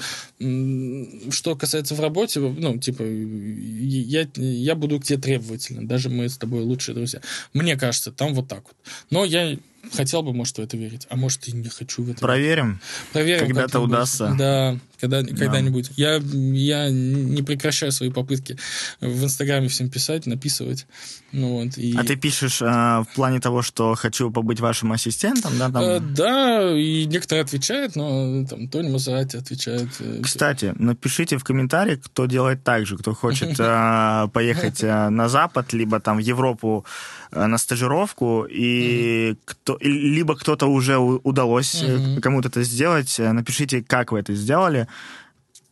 [1.32, 6.38] что касается в работе, ну, типа, я, я буду к тебе требователен, даже мы с
[6.38, 7.22] тобой лучшие друзья.
[7.54, 8.76] Мне кажется, там вот так вот.
[9.10, 9.58] Но я
[9.94, 12.80] хотел бы, может, в это верить, а может, и не хочу в это Проверим.
[13.14, 13.48] Проверим.
[13.48, 14.36] Когда-то удастся.
[14.38, 15.92] Да, когда, когда-нибудь.
[15.98, 16.22] Я,
[16.54, 18.58] я не прекращаю свои попытки
[19.02, 20.86] в Инстаграме всем писать, написывать.
[21.34, 21.96] Ну, вот, и...
[21.98, 25.70] А ты пишешь а, в плане того, что хочу побыть вашим ассистентом, да?
[25.70, 25.84] Там?
[25.84, 29.90] Э, да, и некоторые отвечают, но там Тони Мазерати отвечает.
[30.00, 35.30] э, Кстати, напишите в комментариях, кто делает так же, кто хочет а, поехать а, на
[35.30, 36.86] Запад, либо там в Европу
[37.32, 42.22] на стажировку, и кто, и- либо кто-то уже удалось э, Мгм.
[42.22, 43.18] кому-то это сделать.
[43.20, 44.88] Э, Напишите, как вы это сделали.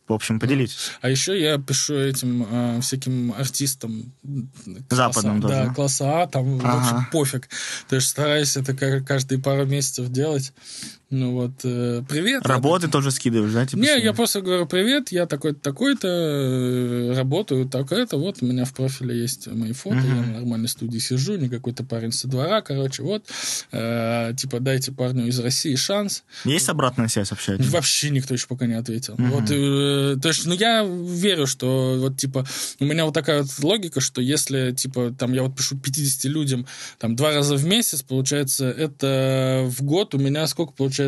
[0.08, 0.90] В общем, поделитесь.
[1.02, 4.12] А еще я пишу этим э, всяким артистам
[4.90, 5.68] Западным класса, тоже.
[5.68, 6.76] Да, класса А, там Ага.
[6.76, 7.48] вообще пофиг.
[7.88, 10.52] То есть стараюсь это ка- каждые пару месяцев делать.
[11.10, 12.46] Ну вот, э, привет.
[12.46, 13.66] Работы тоже скидываешь, да?
[13.66, 18.64] типа, Не, я просто говорю, привет, я такой-то, такой-то, э, работаю так-это, вот у меня
[18.64, 20.22] в профиле есть мои фото, я Мгм.
[20.22, 23.24] в нормальной студии сижу, не какой-то парень со двора, короче, вот,
[23.72, 26.22] э, типа, дайте парню из России шанс.
[26.44, 27.66] Есть обратная связь общаетесь?
[27.66, 29.14] Вообще никто еще пока не ответил.
[29.18, 29.30] Мгм.
[29.30, 32.46] Вот, э, то есть, ну, я верю, что вот, типа,
[32.78, 36.66] у меня вот такая вот логика, что если, типа, там, я вот пишу 50 людям,
[37.00, 40.99] там, два раза в месяц, получается, это в год у меня сколько получается?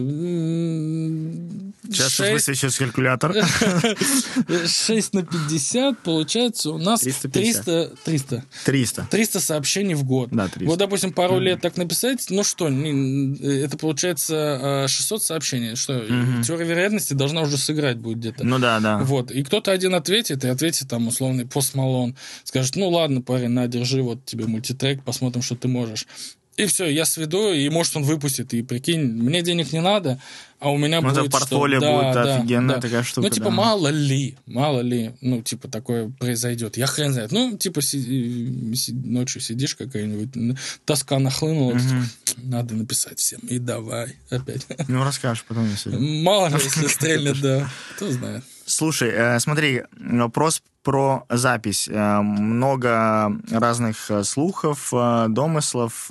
[0.00, 3.34] М, Сейчас шесть- высвечу калькулятор.
[4.66, 7.64] 6 на 50, получается, у нас 350.
[7.64, 9.06] 300, 300, 300.
[9.10, 10.30] 300 сообщений в год.
[10.30, 10.66] Да, 300.
[10.70, 15.76] Вот, допустим, пару лет так написать, ну что, это получается э, 600 сообщений.
[15.76, 16.42] Что, Мгм.
[16.42, 18.44] теория вероятности должна уже сыграть будет где-то.
[18.44, 18.98] Ну да, да.
[18.98, 22.16] Вот, и кто-то один ответит, и ответит там условный пост Малон.
[22.44, 26.06] Скажет, ну ладно, парень, на, держи, вот тебе мультитрек, посмотрим, что ты можешь.
[26.62, 28.52] И все, я сведу, и может он выпустит.
[28.54, 30.20] И прикинь, мне денег не надо,
[30.58, 32.80] а у меня Ну, будет это портфолио что- будет да, да, офигенная да.
[32.82, 33.26] такая штука.
[33.28, 33.50] Ну, типа, да.
[33.50, 36.76] мало ли, мало ли, ну, типа, такое произойдет.
[36.76, 37.32] Я хрен знает.
[37.32, 42.08] Ну, типа, си- си- ночью сидишь какая-нибудь, тоска нахлынула, Мгм.
[42.44, 43.40] надо написать всем.
[43.48, 44.66] И давай опять.
[44.88, 45.90] Ну, расскажешь потом, если...
[45.96, 47.70] Мало ли, если стрельнет, да.
[47.96, 48.44] Кто знает.
[48.70, 51.88] Слушай, э, смотри, вопрос про запись.
[51.90, 54.92] Э, много разных э, слухов,
[55.28, 56.06] домыслов.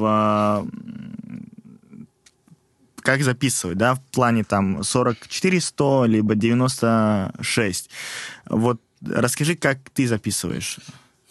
[3.02, 7.90] как записывать, да, в плане там 44-100, либо 96.
[8.46, 10.80] Вот расскажи, как ты записываешь,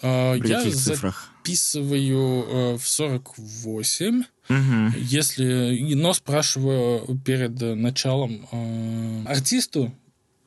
[0.02, 1.28] А, при Я каких цифрах?
[1.44, 4.94] записываю в 48, Мгм.
[4.96, 5.94] если...
[5.94, 9.92] Но спрашиваю перед началом э, артисту,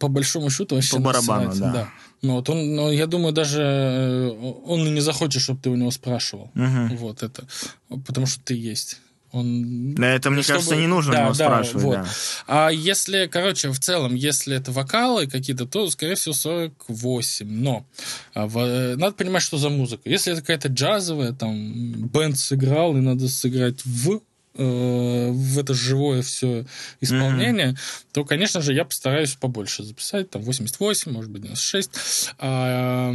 [0.01, 1.89] по большому счету, вообще По барабану, насрать, да.
[2.23, 4.29] Ну, вот он, ну, я думаю, даже э,
[4.65, 6.49] он и не захочет, чтобы ты у него спрашивал.
[6.55, 6.97] Мгм.
[6.97, 7.47] Вот это.
[7.87, 8.99] Потому что ты есть.
[9.31, 10.57] Он, да, это, мне чтобы...
[10.57, 11.83] кажется, не нужно да, его да, спрашивать.
[11.83, 11.95] Вот.
[11.95, 12.05] Да.
[12.47, 17.47] А если, короче, в целом, если это вокалы какие-то, то, скорее всего, 48.
[17.47, 17.85] Но
[18.33, 20.09] а, в, надо понимать, что за музыка.
[20.09, 21.73] Если это какая-то джазовая, там,
[22.09, 24.19] бенд сыграл, и надо сыграть в э,
[24.53, 26.65] в это живое все
[26.99, 28.05] исполнение, mm-hmm.
[28.11, 32.33] то, конечно же, я постараюсь побольше записать, там 88, может быть, 96.
[32.37, 33.13] А,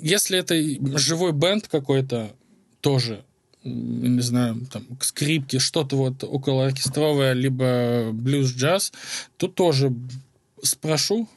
[0.00, 0.54] если это
[0.98, 2.32] живой бенд какой-то,
[2.80, 3.24] тоже
[3.62, 8.92] не знаю, там, скрипки, что-то вот около оркестровое, либо блюз-джаз,
[9.36, 9.92] то тоже
[10.62, 11.28] спрошу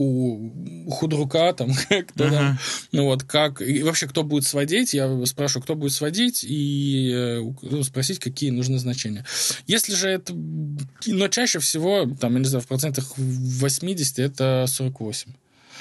[0.00, 1.72] у худрука, там,
[2.08, 2.30] кто uh-huh.
[2.30, 2.58] там,
[2.92, 7.82] ну вот, как, и вообще, кто будет сводить, я спрашиваю, кто будет сводить, и ну,
[7.82, 9.26] спросить, какие нужны значения.
[9.66, 10.32] Если же это,
[11.06, 15.32] но чаще всего, там, я не знаю, в процентах 80 это 48.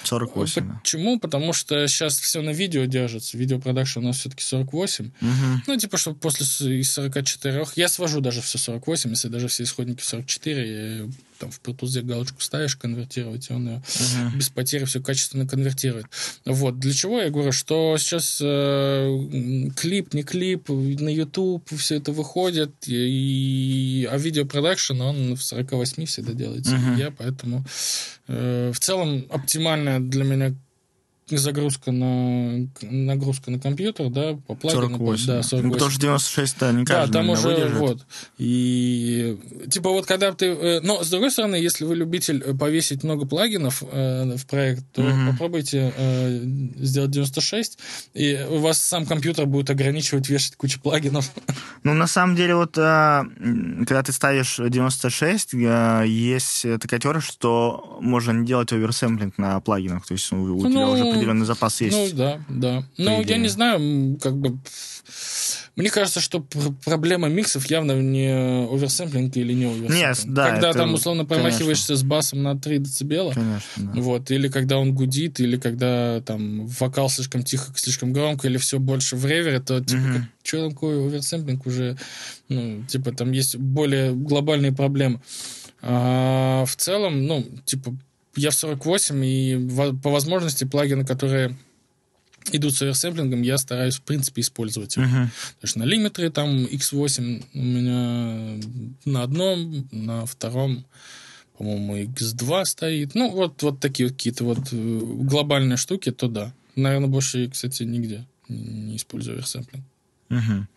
[0.03, 0.79] 48.
[0.79, 1.19] Почему?
[1.19, 3.37] Потому что сейчас все на видео держится.
[3.37, 5.05] Видеопродакшн у нас все-таки 48.
[5.05, 5.29] Угу.
[5.67, 6.45] Ну, типа, чтобы после
[6.79, 7.65] из 44...
[7.75, 12.41] Я свожу даже все 48, если даже все исходники 44, я там в Pro галочку
[12.41, 14.35] ставишь, конвертировать, и он ее uh-huh.
[14.35, 16.05] без потери все качественно конвертирует.
[16.45, 16.79] Вот.
[16.79, 22.71] Для чего я говорю, что сейчас э, клип, не клип, на YouTube все это выходит,
[22.87, 26.75] и, а видеопродакшн, он в 48 всегда делается.
[26.75, 26.99] Uh-huh.
[26.99, 27.65] Я поэтому
[28.27, 30.55] э, в целом оптимальная для меня
[31.37, 34.97] загрузка на нагрузка на компьютер, да, по плагину.
[34.97, 35.27] 48.
[35.27, 35.67] Да, 48.
[35.67, 37.77] Ну, потому что 96-то не каждый Да, там уже выдержит.
[37.77, 38.05] вот.
[38.37, 39.37] И
[39.69, 40.47] типа вот когда ты...
[40.47, 45.01] Э, но, с другой стороны, если вы любитель повесить много плагинов э, в проект, то
[45.01, 45.31] угу.
[45.31, 46.41] попробуйте э,
[46.77, 47.79] сделать 96,
[48.13, 51.31] и у вас сам компьютер будет ограничивать вешать кучу плагинов.
[51.83, 53.23] Ну, на самом деле, вот э,
[53.87, 60.05] когда ты ставишь 96, э, есть такая теория, что можно не делать оверсэмплинг на плагинах,
[60.05, 61.95] то есть у, у ну, тебя уже определенный запас есть.
[61.95, 62.83] Ну, да, да.
[62.97, 64.57] Но я не знаю, как бы...
[65.75, 66.41] Мне кажется, что
[66.83, 69.95] проблема миксов явно не оверсэмплинг или не оверсэмплинг.
[69.95, 70.51] Нет, да.
[70.51, 71.95] Когда это, там, условно, промахиваешься конечно.
[71.95, 74.01] с басом на 3 дБ, конечно, да.
[74.01, 78.77] вот, или когда он гудит, или когда там вокал слишком тихо, слишком громко, или все
[78.77, 80.21] больше в ревере, то, типа, угу.
[80.43, 81.97] что такое оверсэмплинг уже,
[82.49, 85.21] ну, типа, там есть более глобальные проблемы.
[85.81, 87.95] А в целом, ну, типа,
[88.39, 89.69] я в 48, и
[90.01, 91.57] по возможности плагины, которые
[92.51, 95.03] идут с оверсэмплингом, я стараюсь, в принципе, использовать их.
[95.03, 95.27] Uh-huh.
[95.55, 98.59] Потому что на лимитере там X8 у меня
[99.05, 100.85] на одном, на втором,
[101.57, 103.15] по-моему, X2 стоит.
[103.15, 106.53] Ну, вот, вот такие вот какие-то вот э, глобальные штуки, то да.
[106.75, 109.83] Наверное, больше, кстати, нигде не использую оверсэмплинг.
[110.29, 110.67] Угу.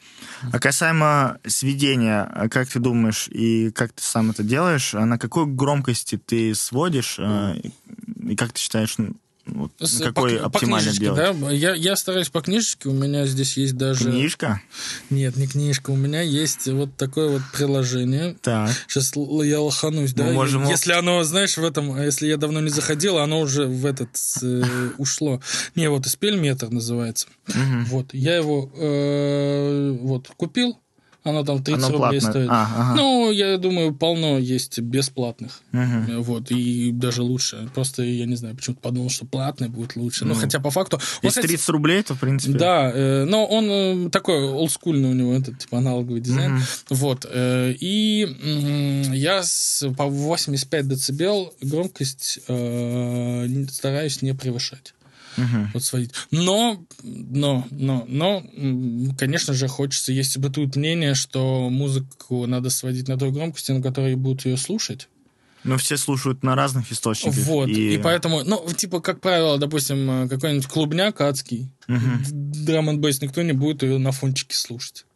[0.53, 5.19] А касаемо сведения, а как ты думаешь и как ты сам это делаешь, а на
[5.19, 8.97] какой громкости ты сводишь, а, и как ты считаешь,
[9.45, 11.41] вот, С, какой по, оптимально по делать?
[11.41, 11.51] Да?
[11.51, 14.11] Я, я стараюсь по книжечке, у меня здесь есть даже...
[14.11, 14.63] Книжка?
[15.11, 18.37] Нет, не книжка, у меня есть вот такое вот приложение.
[18.41, 18.71] Так.
[18.87, 20.31] Сейчас я лоханусь, да?
[20.31, 20.69] можем...
[20.69, 24.11] Если оно, знаешь, в этом, если я давно не заходил, оно уже в этот
[24.43, 24.63] э,
[24.99, 25.41] ушло.
[25.75, 27.27] Не, вот Спельметр называется.
[27.49, 27.85] Угу.
[27.87, 30.79] Вот, я его э, вот купил,
[31.25, 32.31] оно там 30 Оно рублей платное.
[32.31, 32.49] стоит.
[32.51, 32.95] А, ага.
[32.97, 35.61] Ну, я думаю, полно есть бесплатных.
[35.73, 36.23] Угу.
[36.23, 37.71] Вот, и даже лучше.
[37.75, 40.25] Просто я не знаю, почему-то подумал, что платный будет лучше.
[40.25, 41.01] Ну, но хотя по факту...
[41.23, 42.59] Если вот, 30 рублей, то в принципе...
[42.59, 46.57] Да, э, но он э, такой олдскульный у него, этот типа аналоговый дизайн.
[46.57, 46.63] Угу.
[46.91, 47.27] Вот.
[47.31, 54.95] Э, и э, я с, по 85 децибел громкость э, стараюсь не превышать
[55.37, 55.69] угу.
[55.75, 56.13] вот сводить.
[56.31, 58.45] Но, но, но, но,
[59.19, 64.15] конечно же, хочется, если бытует мнение, что музыку надо сводить на той громкости, на которой
[64.15, 65.09] будут ее слушать.
[65.65, 67.39] Но все слушают на разных источниках.
[67.45, 72.01] Вот, и, и поэтому, ну, типа, как правило, допустим, какой-нибудь клубняк адский, угу.
[72.31, 75.07] драм н никто не будет ее на фончике слушать.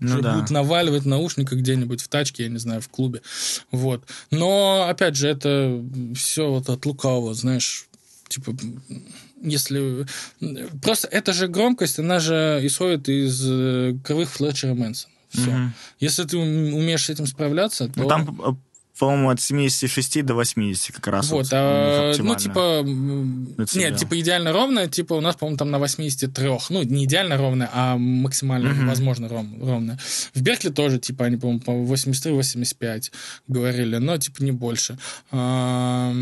[0.00, 0.34] Ну, да.
[0.34, 3.22] будут наваливать наушника где-нибудь в тачке, я не знаю, в клубе.
[3.70, 4.04] Вот.
[4.30, 5.82] Но, опять же, это
[6.14, 7.86] все вот от лукавого, знаешь,
[8.34, 8.56] типа,
[9.42, 10.06] если...
[10.82, 15.12] Просто эта же громкость, она же исходит из э, кривых Флетчера Мэнсона.
[15.28, 15.50] Все.
[15.50, 15.70] Угу.
[16.00, 18.00] Если ты умеешь с этим справляться, то...
[18.00, 18.52] Ну, там э,
[18.98, 21.30] по-моему, от 76 до 80 как раз.
[21.30, 22.82] Вот, вот а, ну, типа,
[23.74, 26.50] нет, типа идеально ровно, типа у нас, по-моему, там на 83.
[26.70, 28.86] Ну, не идеально ровно, а максимально uh-huh.
[28.86, 29.98] возможно ров, ровно.
[30.32, 33.10] В Беркли тоже, типа, они, по-моему, по 83-85
[33.48, 34.96] говорили, но, типа, не больше.
[35.32, 36.12] А,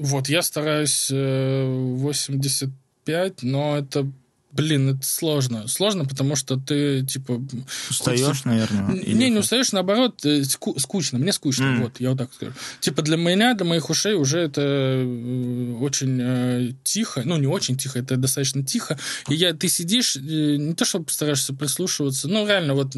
[0.00, 2.72] вот, я стараюсь 85,
[3.06, 4.06] э, но это
[4.52, 5.68] Блин, это сложно.
[5.68, 7.40] Сложно, потому что ты, типа...
[7.88, 8.94] Устаешь, хочется- наверное?
[8.94, 9.44] Не, или не как?
[9.44, 11.20] устаешь, наоборот, э, ску- скучно.
[11.20, 11.82] Мне скучно, М.
[11.82, 12.52] вот, я вот так скажу.
[12.80, 17.22] Типа для меня, для моих ушей уже это э, очень э, тихо.
[17.24, 18.98] Ну, не очень тихо, это достаточно тихо.
[19.28, 22.96] И я, ты сидишь, не то чтобы стараешься прислушиваться, ну, реально, вот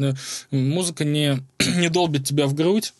[0.49, 1.37] музыка не,
[1.77, 2.95] не долбит тебя в грудь,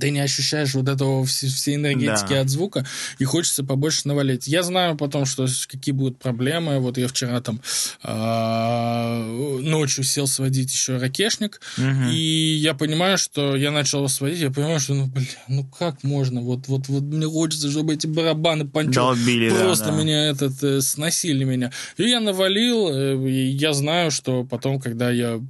[0.00, 2.40] ты не ощущаешь вот этого все- всей энергетики Да.
[2.40, 2.86] от звука,
[3.18, 4.46] и хочется побольше навалить.
[4.48, 6.78] Я знаю потом, что какие будут проблемы.
[6.78, 7.60] Вот я вчера там
[8.02, 9.24] а,
[9.60, 12.08] ночью сел сводить еще ракешник, Мгм.
[12.10, 16.02] и я понимаю, что я начал его сводить, я понимаю, что, ну, бля, ну как
[16.04, 16.40] можно?
[16.40, 19.92] Вот, вот, вот мне хочется, чтобы эти барабаны панчо Долбили, да, просто да.
[19.92, 21.70] меня этот э, сносили меня.
[21.96, 25.40] И я навалил, э, и я знаю, что потом, когда я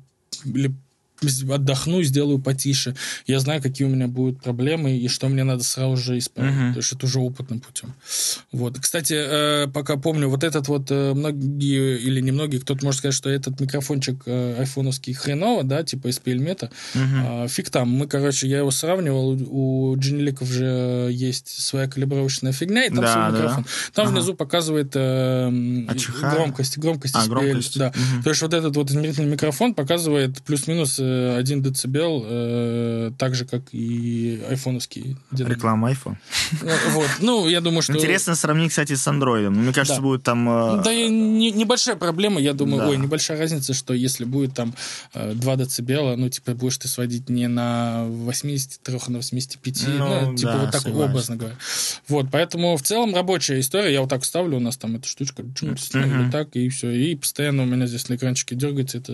[1.50, 2.94] отдохну, сделаю потише.
[3.26, 6.54] Я знаю, какие у меня будут проблемы и что мне надо сразу же исправить.
[6.54, 6.72] Мгм.
[6.74, 7.92] То есть это уже опытным путем.
[8.52, 8.78] Вот.
[8.78, 13.30] Кстати, э, пока помню, вот этот вот э, многие или немногие, кто-то может сказать, что
[13.30, 16.70] этот микрофончик э, айфоновский хреново, да, типа из PLMeta.
[16.94, 17.24] Мгм.
[17.26, 17.88] А, фиг там.
[17.90, 19.30] Мы, короче, я его сравнивал.
[19.48, 23.38] У Джиниликов же есть своя калибровочная фигня, и там Да, свой да.
[23.38, 23.66] микрофон.
[23.94, 24.14] Там Ага.
[24.16, 25.48] внизу показывает э,
[25.88, 25.94] А
[26.35, 27.78] громкость, громкость А, громкость.
[27.78, 27.92] Да.
[27.94, 28.22] Мгм.
[28.22, 33.44] То есть вот этот вот измерительный микрофон показывает плюс-минус э, 1 децибел, э, так же,
[33.44, 35.16] как и айфоновский.
[35.33, 36.16] Реклама iPhone.
[36.62, 37.09] Ну, Вот.
[37.20, 37.92] Ну, я думаю, что...
[37.94, 39.55] Интересно сравнить, кстати, с андроидом.
[39.55, 40.03] Мне кажется, Да.
[40.03, 40.48] будет там...
[40.48, 42.88] э, Да, не- небольшая проблема, я думаю, Да.
[42.88, 44.75] ой, небольшая разница, что если будет там
[45.14, 50.31] э, 2 децибела, ну, типа, будешь ты сводить не на 83, а на 85, ну,
[50.31, 51.11] Ну, типа, да, вот так согласен.
[51.11, 51.57] образно говоря.
[52.09, 55.42] Вот, поэтому в целом рабочая история, я вот так ставлю, у нас там эта штучка,
[55.79, 56.31] ставлю Мгм.
[56.31, 59.12] так, и все, и постоянно у меня здесь на экранчике дергается, это,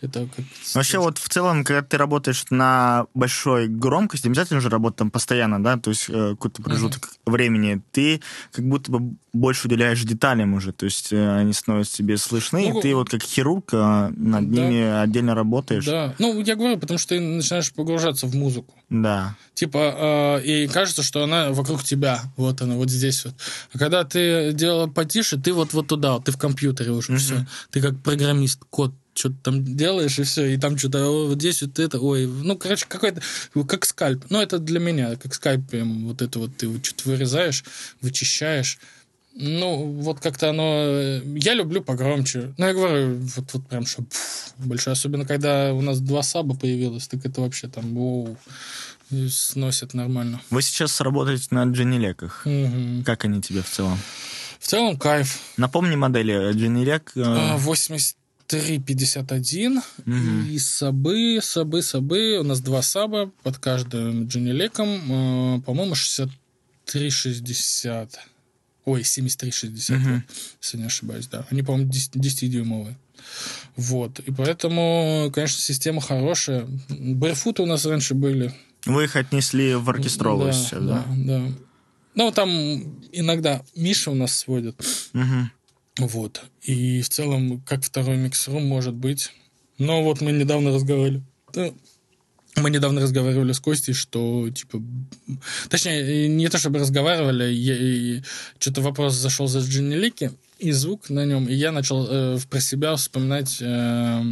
[0.00, 0.26] это.
[0.74, 5.62] Вообще, вот в целом, когда ты работаешь на большой громкости, обязательно же работать там постоянно,
[5.62, 8.20] да, то есть э, какой-то промежуток времени, ты
[8.52, 12.78] как будто бы больше уделяешь деталям уже, то есть э, они становятся тебе слышны, Ну,
[12.78, 14.62] и ты вот как хирург э, над да.
[14.62, 15.84] ними отдельно работаешь.
[15.84, 18.74] Да, ну, я говорю, потому что ты начинаешь погружаться в музыку.
[18.88, 19.36] Да.
[19.54, 22.20] Типа, э, и кажется, что она вокруг тебя.
[22.36, 23.34] Вот она, вот здесь вот.
[23.72, 27.18] А когда ты делала потише, ты вот, вот туда, вот, ты в компьютере уже, Мгм.
[27.20, 27.46] все.
[27.70, 31.78] Ты как программист, код что-то там делаешь, и все, и там что-то вот здесь вот
[31.78, 33.20] это, ой, ну, короче, какой-то,
[33.68, 34.24] как скальп.
[34.30, 37.64] Ну, это для меня, как скальпом, вот это вот ты вот что-то вырезаешь,
[38.00, 38.78] вычищаешь.
[39.32, 40.64] Ну, вот как-то оно...
[40.64, 42.52] э, Я люблю погромче.
[42.58, 44.92] Ну, я говорю, вот, вот прям, что пф, большое.
[44.92, 48.36] Особенно, когда у нас два саба появилось, так это вообще там, воу,
[49.10, 50.40] и сносит нормально.
[50.50, 52.42] Вы сейчас работаете на Дженилеках.
[52.44, 53.04] Мгм.
[53.04, 53.98] Как они тебе в целом?
[54.58, 55.38] В целом, кайф.
[55.56, 57.12] Напомни модели Дженилек.
[57.14, 57.56] э,
[58.52, 60.46] А, 8351 Мгм.
[60.50, 62.38] и сабы, сабы, сабы.
[62.40, 65.58] У нас два саба под каждым дженелеком.
[65.58, 68.18] Э, По-моему, 6360.
[68.84, 70.14] Ой, 7360, Мгм.
[70.14, 70.22] вот,
[70.62, 71.46] если не ошибаюсь, да.
[71.50, 72.96] Они, по-моему, 10 10-дюймовые.
[73.76, 74.18] Вот.
[74.20, 76.66] И поэтому, конечно, система хорошая.
[76.88, 78.52] Барфуты у нас раньше были.
[78.86, 81.04] Вы их отнесли в оркестровую сейчас, да?
[81.08, 81.42] да, да.
[82.14, 82.48] Ну, там
[83.12, 84.74] иногда Миша у нас сводит.
[85.12, 85.50] Мгм.
[86.06, 86.42] Вот.
[86.62, 89.32] И в целом, как второй миксрум может быть.
[89.78, 91.22] Но вот мы недавно разговаривали.
[92.56, 94.82] Мы недавно разговаривали с Костей, что, типа...
[95.68, 98.22] Точнее, не то чтобы разговаривали, я-
[98.58, 102.94] что-то вопрос зашел за Джиннилики, и звук на нем, и я начал э, про себя
[102.96, 104.22] вспоминать э,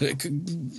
[0.00, 0.12] э,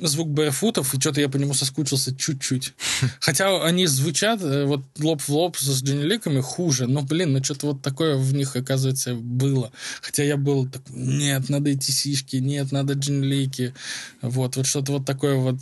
[0.01, 2.73] звук барфутов, и что-то я по нему соскучился чуть-чуть.
[3.19, 7.67] Хотя они звучат э, вот лоб в лоб с Джинниликами хуже, но, блин, ну что-то
[7.67, 9.71] вот такое в них, оказывается, было.
[10.01, 13.73] Хотя я был так, нет, надо эти сишки, нет, надо Джиннилики.
[14.21, 15.59] Вот, вот что-то вот такое вот,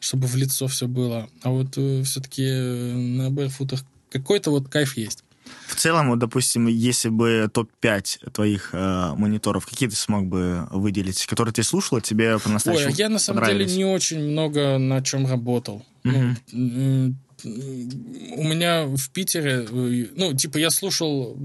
[0.00, 1.28] чтобы в лицо все было.
[1.42, 1.72] А вот
[2.04, 5.25] все-таки на барфутах какой-то вот кайф есть.
[5.66, 11.26] В целом, вот, допустим, если бы топ-5 твоих э, мониторов, какие ты смог бы выделить,
[11.26, 15.02] которые ты слушал, тебе Ой, по-настоящему а я на самом деле не очень много на
[15.02, 15.84] чем работал.
[16.04, 16.36] Мгм.
[16.52, 19.66] Ну, у меня в Питере,
[20.14, 21.38] ну, типа, я слушал,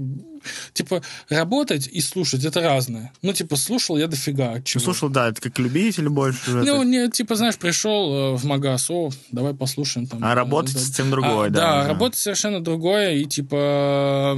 [0.72, 3.12] типа, работать и слушать это разное.
[3.22, 4.60] Ну, типа, слушал я дофига.
[4.62, 4.82] Чего.
[4.82, 6.50] слушал, да, это как любитель больше.
[6.50, 6.86] Ну, так.
[6.86, 10.24] не, типа, знаешь, пришел э, в магаз, о, давай послушаем там.
[10.24, 10.80] а работать да.
[10.80, 11.60] совсем другое, А, да.
[11.60, 11.88] Да, уже.
[11.88, 14.36] работать совершенно другое, и типа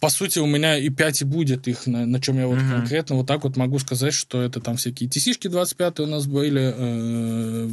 [0.00, 2.70] по сути, у меня и 5 и будет их, на, на чем я вот Мгм.
[2.70, 6.74] конкретно вот так вот могу сказать, что это там всякие TC-шки 25 у нас были,
[6.76, 7.70] э,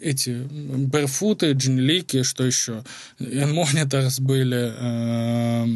[0.00, 0.46] эти
[0.86, 2.84] барфуты, джинлики, что еще,
[3.18, 5.66] N-Monitors были, э,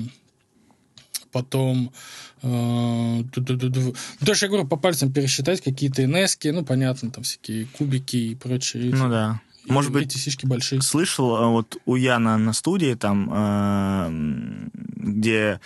[1.33, 1.93] потом
[2.43, 3.23] э.
[4.21, 8.95] Даже я говорю, по пальцам пересчитать какие-то NES, ну, понятно, там всякие кубики и прочие.
[8.95, 9.41] Ну да.
[9.69, 10.81] Может быть, эти сишки большие.
[10.83, 15.61] слышал, э, вот у Яна на студии там э, где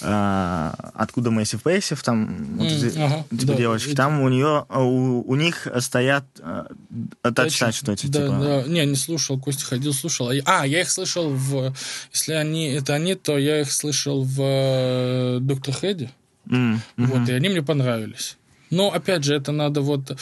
[0.00, 4.64] а, откуда Мэйсив Пейсив, там вот М, эти, ага, типа да, девочки, там у нее,
[4.68, 6.24] у, у них стоят
[7.22, 8.38] тач-тач, что эти, да, типа...
[8.38, 8.62] да.
[8.68, 10.28] Не, не слушал, Костя ходил, слушал.
[10.28, 11.74] А, я- А, их слышал в...
[12.12, 16.10] Если они, это они, то я их слышал в э, Доктор Хэдди.
[16.44, 18.36] Вот, и они мне понравились.
[18.70, 20.16] Но, опять же, это надо вот...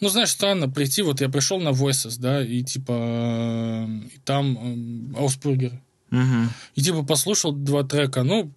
[0.00, 2.92] Ну, знаешь, странно прийти, вот я пришел на Voices, да, и типа...
[2.92, 5.72] э, И там э, Аусбургер.
[6.10, 6.50] Мгм.
[6.74, 8.50] И типа послушал два трека, ну,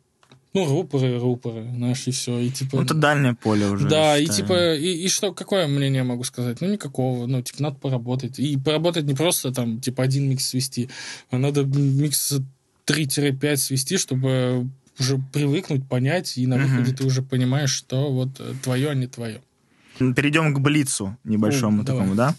[0.53, 2.39] ну, рупоры, рупоры, знаешь, и все.
[2.39, 2.77] И типа...
[2.77, 3.87] Ну, это дальнее поле уже.
[3.87, 6.61] Да, и типа, и, и что, какое мнение могу сказать?
[6.61, 7.27] Ну, никакого.
[7.27, 8.39] Ну, типа, надо поработать.
[8.39, 10.89] И поработать не просто там, типа, один микс свести,
[11.29, 12.33] а надо микс
[12.87, 14.67] 3-5 свести, чтобы
[14.99, 19.41] уже привыкнуть, понять, и на выходе ты уже понимаешь, что вот твое, а не твое.
[19.97, 22.01] Перейдем к Блицу небольшому О, давай.
[22.01, 22.35] такому, да?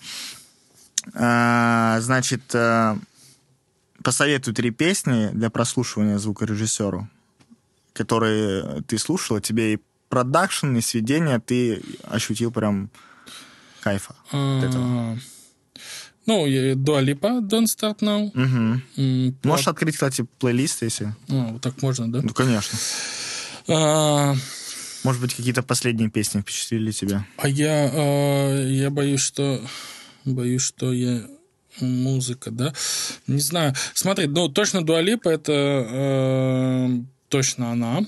[1.15, 2.97] А, значит, э,
[4.03, 7.09] посоветуй три песни для прослушивания звукорежиссеру,
[7.93, 9.79] которые ты слушала, тебе и
[10.09, 12.91] продакшн, и сведения ты ощутил прям
[13.81, 14.15] кайфа.
[14.31, 14.85] от этого.
[14.85, 15.17] А,
[16.27, 16.45] Ну,
[16.77, 18.31] Дуалипа, Don't Start Now.
[18.35, 18.83] М,
[19.45, 21.15] Можешь открыть, кстати, плейлист, если...
[21.31, 22.21] А, вот так можно, да?
[22.23, 22.79] Ну, конечно.
[23.69, 24.35] А,
[25.05, 27.25] Может быть, какие-то последние песни впечатлили тебя?
[27.37, 29.61] А я, э, я боюсь, что
[30.25, 31.23] боюсь, что я
[31.81, 32.73] музыка, да?
[33.27, 33.75] Не знаю.
[33.95, 36.89] Смотри, ну точно Дуалипа это э,
[37.29, 38.01] точно она.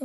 [0.00, 0.04] Э,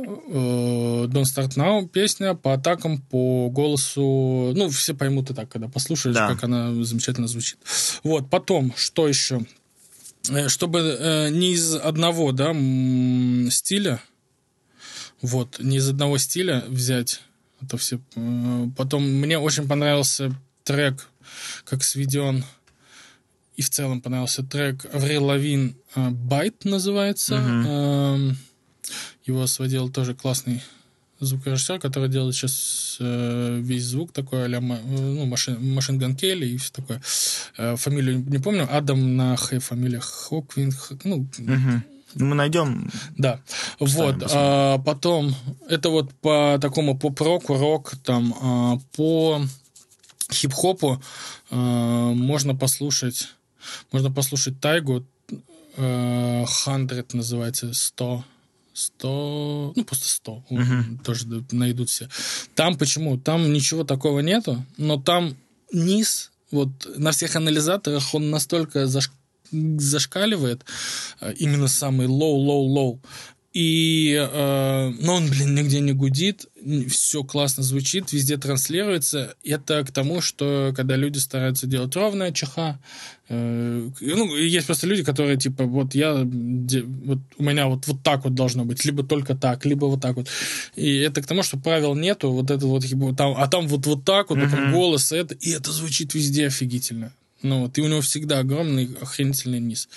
[1.06, 4.52] Don't Start Now песня по атакам, по голосу.
[4.54, 6.28] Ну, все поймут и так, когда послушаешь, Да.
[6.28, 7.58] как она замечательно звучит.
[8.04, 9.46] Вот, потом, что еще?
[10.30, 12.50] Э, Чтобы э, не из одного, да,
[13.50, 14.00] стиля,
[15.22, 17.20] вот, не из одного стиля взять
[17.60, 17.98] это все.
[18.14, 21.08] э, Потом мне очень понравился трек,
[21.64, 22.44] как сведен,
[23.56, 27.34] и в целом понравился трек Аврил Лавин э, «Байт» называется.
[27.66, 28.38] Эм,
[29.26, 30.62] Его сводил тоже классный
[31.20, 36.56] звукорежиссер, который делает сейчас э, весь звук такой, а ну, машин, машин Ган Келли и
[36.58, 37.02] все такое.
[37.56, 41.82] Э, фамилию не помню, Адам на Х, фамилия Хоквин, Х- ну, Мгм.
[42.14, 42.90] Мы найдем.
[43.16, 43.40] да.
[43.78, 44.14] Вот.
[44.20, 44.28] посмотрим.
[44.32, 45.34] А, потом
[45.68, 49.42] это вот по такому поп-року, рок, там, а, по
[50.32, 51.02] хип-хопу
[51.50, 53.28] а, можно послушать,
[53.92, 55.04] можно послушать Тайгу,
[55.76, 58.24] а, 100 называется, 100.
[58.72, 60.98] 100, ну просто 100, Мгм.
[61.04, 62.08] тоже найдут все.
[62.54, 63.18] Там почему?
[63.18, 65.36] Там ничего такого нету, но там
[65.72, 69.10] низ, вот на всех анализаторах он настолько заш-
[69.52, 70.64] зашкаливает,
[71.20, 72.98] э, именно самый low-low-low,
[73.54, 76.46] и, э, но он, блин, нигде не гудит,
[76.88, 79.34] все классно звучит, везде транслируется.
[79.42, 82.78] Это к тому, что когда люди стараются делать ровная ЧХ,
[83.30, 88.02] э, ну, есть просто люди, которые, типа, вот я, де- вот у меня вот, вот
[88.02, 90.28] так вот должно быть, либо только так, либо вот так вот.
[90.76, 92.84] И это к тому, что правил нету, вот это вот,
[93.16, 94.72] там, а там вот, вот так вот, Мгм.
[94.72, 97.12] голос, это, и это звучит везде офигительно.
[97.42, 99.88] Ну, вот, и у него всегда огромный охренительный низ.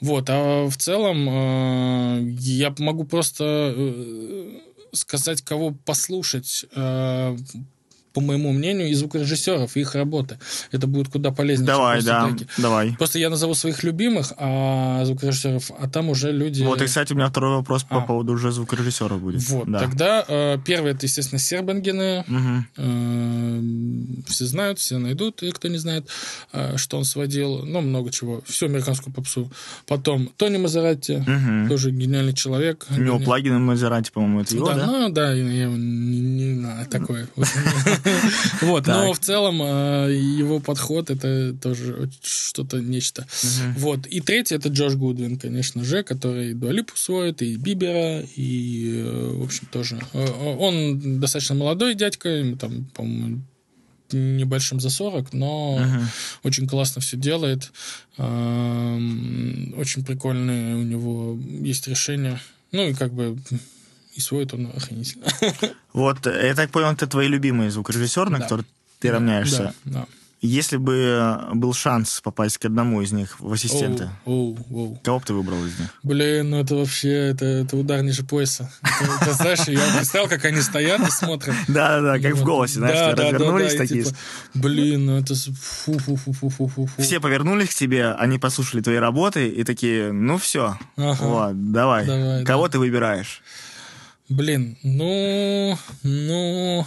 [0.00, 4.60] Вот, а в целом э, я могу просто э,
[4.92, 7.36] сказать, кого послушать, э,
[8.16, 10.38] по моему мнению, и звукорежиссеров, и их работы.
[10.72, 12.46] Это будет куда полезнее, Давай, да, треки.
[12.56, 12.94] давай.
[12.96, 16.62] Просто я назову своих любимых, а звукорежиссеров, а там уже люди...
[16.62, 18.00] Вот, и, кстати, у меня второй вопрос по А.
[18.00, 19.46] поводу уже звукорежиссера будет.
[19.50, 19.80] Вот, да.
[19.80, 22.24] тогда э, первый это, естественно, Сербангены.
[22.26, 22.66] Мгм.
[22.78, 26.08] Эм, Все знают, все найдут, и кто не знает,
[26.54, 28.40] э, что он сводил, ну, много чего.
[28.46, 29.50] Всю американскую попсу.
[29.86, 31.68] Потом Тони Мазератти, Мгм.
[31.68, 32.86] тоже гениальный человек.
[32.90, 34.86] У него Гени- плагин Мазерати, по-моему, это его, да, да?
[34.86, 37.28] ну да, я его не, не знаю, такое.
[38.62, 43.26] Вот, но в целом э, его подход это тоже что-то нечто.
[43.76, 44.06] Вот.
[44.06, 49.42] И третий это Джош Гудвин, конечно же, который Дуалипу сводит, и Бибера, и, э, в
[49.44, 50.00] общем, тоже.
[50.12, 53.42] Э, Он достаточно молодой дядька, ему там, по-моему,
[54.12, 56.08] небольшим за 40, но Мгм.
[56.44, 57.72] очень классно все делает.
[58.16, 62.40] Очень прикольные у него есть решения.
[62.72, 63.36] Ну и как бы
[64.16, 65.26] и сводит он охренительно.
[65.92, 68.44] Вот, я так понял, это твои любимые звукорежиссеры, на Да.
[68.44, 68.66] которые
[69.00, 69.74] ты равняешься.
[69.84, 70.06] Да, да.
[70.42, 75.00] Если бы э, был шанс попасть к одному из них в ассистенты, Оу, оу, оу.
[75.02, 75.88] кого бы ты выбрал из них?
[76.02, 78.70] Блин, ну это вообще, это, это удар ниже пояса.
[79.22, 81.54] Это, знаешь, я представил, как они стоят и смотрят.
[81.68, 84.04] Да-да-да, как в голосе, знаешь, Да, ты да, да, развернулись да, такие.
[84.04, 84.16] типа,
[84.52, 87.02] Блин, ну это фу-фу-фу-фу-фу-фу.
[87.02, 92.44] Все повернулись к тебе, они послушали твои работы и такие, ну все, вот, давай.
[92.44, 92.72] Кого да.
[92.72, 93.42] ты выбираешь?
[94.28, 96.86] Блин, ну, ну,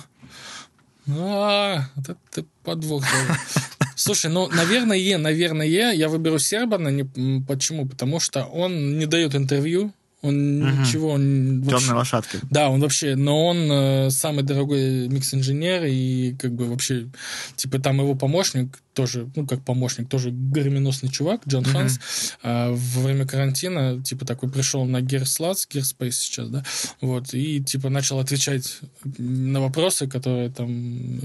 [1.07, 3.05] а, вот это подвох.
[3.95, 6.89] Слушай, ну, наверное, наверное, я выберу Сербана.
[6.89, 7.87] Не, почему?
[7.87, 10.81] Потому что он не дает интервью, он угу.
[10.81, 11.11] ничего...
[11.11, 12.39] Он вообще, Темная лошадка.
[12.49, 13.15] Да, он вообще...
[13.15, 17.07] Но он э, самый дорогой микс-инженер, и как бы вообще...
[17.55, 21.71] Типа там его помощник тоже, ну, как помощник, тоже громеносный чувак, Джон mm-hmm.
[21.71, 21.99] Фанс,
[22.43, 26.65] а, во время карантина, типа, такой пришел на Gearslats, Gearspace сейчас, да,
[26.99, 28.79] вот, и, типа, начал отвечать
[29.17, 30.69] на вопросы, которые там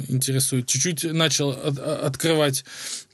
[0.09, 0.69] интересуют.
[0.69, 2.65] Чуть-чуть начал от- открывать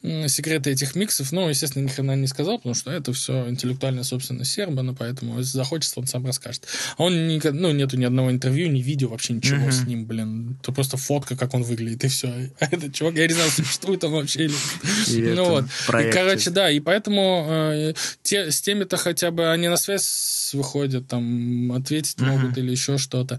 [0.02, 4.52] секреты этих миксов, ну, естественно, ни хрена не сказал, потому что это все интеллектуальная собственность
[4.52, 6.66] Сербана, поэтому если захочется, он сам расскажет.
[6.96, 9.72] А он, не, ну, нету ни одного интервью, ни видео, вообще ничего mm-hmm.
[9.72, 10.58] с ним, блин.
[10.62, 12.50] То просто фотка, как он выглядит, и все.
[12.58, 15.34] А этот чувак, я не знаю, существует он вообще или...
[15.34, 15.64] ну вот.
[15.64, 21.06] И, короче, да, и поэтому э, те, с теми-то хотя бы они на связь выходят,
[21.06, 22.26] там, ответить uh-huh.
[22.26, 23.38] могут или еще что-то.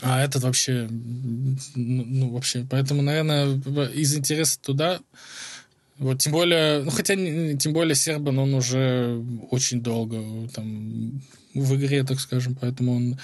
[0.00, 3.46] А этот вообще, ну, ну, вообще, поэтому, наверное,
[3.94, 4.98] из интереса туда,
[5.98, 11.20] вот, тем более, ну, хотя, тем более Сербан, он уже очень долго там
[11.54, 13.18] в игре, так скажем, поэтому он...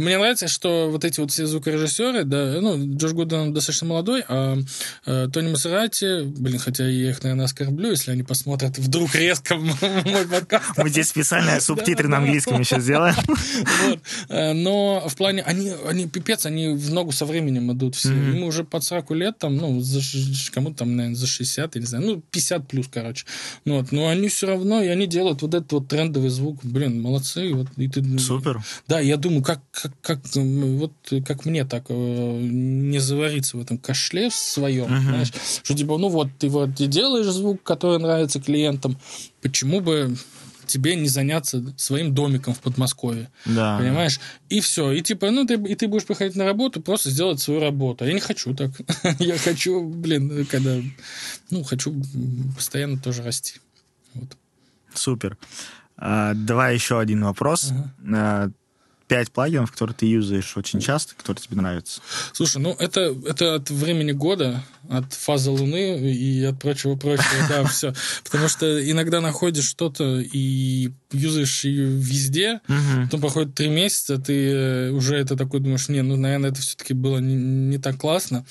[0.00, 4.56] Мне нравится, что вот эти вот все звукорежиссеры, да, ну, Джош Гуден достаточно молодой, а
[5.04, 10.26] э, Тони Масерати, блин, хотя я их, наверное, оскорблю, если они посмотрят вдруг резко мой
[10.26, 10.78] подкаст.
[10.78, 13.14] Мы здесь специально субтитры на английском еще сделаем.
[14.28, 18.12] Э, но в плане, они, они пипец, они в ногу со временем идут все.
[18.12, 19.82] Ему уже под 40 лет, там, ну,
[20.52, 23.26] кому-то там, наверное, за 60, я не знаю, ну, 50 плюс, короче.
[23.64, 26.60] Ну, вот, но они все равно, и они делают вот этот вот трендовый звук.
[26.62, 27.52] Блин, молодцы.
[27.52, 28.62] Вот и ты, Супер.
[28.88, 30.92] Да, я думаю, как, как, как, вот,
[31.26, 35.00] как мне так э, не завариться в этом кашле своем, uh-huh.
[35.00, 35.32] знаешь,
[35.62, 38.98] что типа, ну вот, ты вот ты делаешь звук, который нравится клиентам,
[39.40, 40.16] почему бы
[40.70, 43.28] тебе не заняться своим домиком в Подмосковье.
[43.44, 43.78] Да.
[43.78, 44.20] Понимаешь?
[44.48, 44.92] И все.
[44.92, 48.04] И типа, ну, ты, и ты будешь приходить на работу, просто сделать свою работу.
[48.04, 48.70] Я не хочу так.
[49.18, 50.76] Я хочу, блин, когда...
[51.50, 51.92] Ну, хочу
[52.54, 53.54] постоянно тоже расти.
[54.14, 54.36] Вот.
[54.94, 55.36] Супер.
[55.96, 57.72] А, давай еще один вопрос.
[57.72, 58.52] Uh-huh.
[59.10, 62.00] Пять плагинов, которые ты юзаешь очень часто, которые тебе нравятся.
[62.32, 67.92] Слушай, ну это, это от времени года, от фазы Луны и от прочего-прочего, да, все.
[68.22, 72.60] Потому что иногда находишь что-то и юзаешь ее везде,
[73.04, 76.94] потом проходит три месяца, ты э, уже это такой думаешь, не, ну, наверное, это все-таки
[76.94, 78.46] было не, не так классно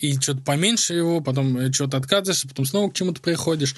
[0.00, 3.74] и что-то поменьше его, потом э, что-то отказываешься, потом снова к чему-то приходишь.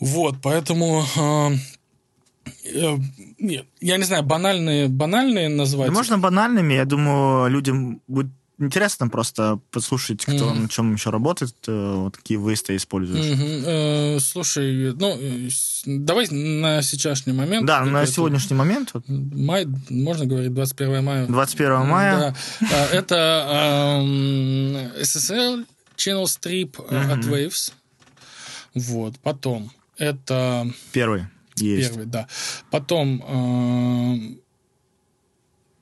[0.00, 1.77] Вот, поэтому э,
[3.80, 5.88] я не знаю, банальные, банальные назвать.
[5.88, 8.28] Да можно банальными, я думаю, людям будет
[8.58, 10.58] интересно просто послушать, кто mm-hmm.
[10.60, 13.24] на чем еще работает, э, вот какие вы ты используешь.
[13.24, 13.62] Mm-hmm.
[13.66, 15.16] Э, слушай, ну,
[15.86, 17.66] давай на сейчасшний момент.
[17.66, 18.92] Да, на сегодняшний момент.
[19.06, 21.26] Май, можно говорить, 21 мая.
[21.26, 22.34] 21 мая.
[22.60, 22.86] Да.
[22.92, 24.02] Это
[25.00, 25.64] SSL
[25.96, 27.12] Channel Strip mm-hmm.
[27.12, 27.72] от Waves.
[28.74, 30.70] Вот, потом это...
[30.92, 31.24] Первый
[31.62, 31.90] есть.
[31.90, 32.26] Первый, да.
[32.70, 34.38] Потом...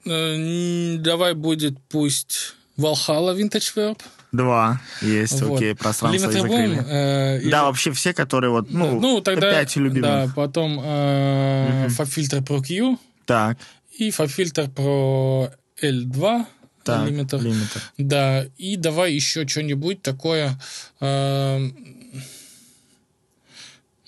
[0.05, 4.01] Э, э, давай будет пусть Valhalla Vintage Verb.
[4.33, 5.57] Два есть, вот.
[5.57, 6.79] окей, пространство закрыли.
[6.87, 7.51] Э, да, или...
[7.51, 10.03] вообще все, которые вот, ну, ну тогда, пять любимых.
[10.03, 11.95] Да, потом э, угу.
[11.95, 12.99] FabFilter Pro Q.
[13.25, 13.59] Так.
[13.99, 15.51] И FabFilter Pro
[15.81, 16.47] L2.
[16.85, 17.41] Так, лимитер.
[17.41, 17.83] лимитер.
[17.99, 20.59] Да, и давай еще что-нибудь такое...
[21.01, 21.69] Э,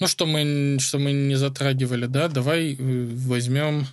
[0.00, 3.86] ну, что мы, что мы не затрагивали, да, давай э, возьмем...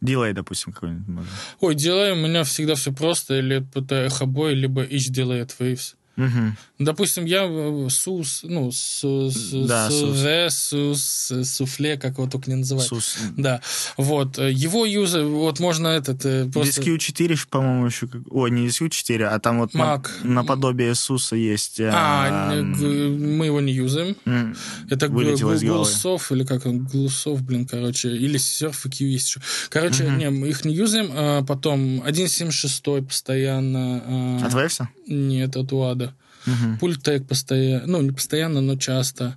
[0.00, 1.24] Дилей, допустим, какой-нибудь.
[1.60, 5.94] Ой, дилей у меня всегда все просто, или это эхобой, либо H-Delay от Waves.
[6.16, 6.56] Угу.
[6.78, 7.48] Допустим, я
[7.88, 12.88] СУС, ну, СУС, да, СУС, СУС, суфле, как его только не называют.
[12.88, 13.16] СУС.
[13.36, 13.60] Да.
[13.96, 14.38] Вот.
[14.38, 16.82] Его юзер, вот можно этот э, просто...
[16.82, 18.08] DSQ4, по-моему, еще...
[18.30, 20.08] Ой, не DSQ4, а там вот Mac.
[20.22, 21.80] наподобие СУСа есть...
[21.80, 24.16] А, а мы его не юзаем.
[24.24, 24.56] М-
[24.90, 29.40] Это Глусов, или как он, Глусов, блин, короче, или SurfQ есть еще.
[29.68, 30.12] Короче, угу.
[30.12, 31.10] не, мы их не юзаем.
[31.12, 34.02] А потом 1.7.6 постоянно...
[34.06, 34.86] А, От Waves?
[35.06, 36.03] Нет, от УАДа.
[36.46, 36.78] Угу.
[36.80, 39.36] Пультек постоянно, ну, не постоянно, но часто.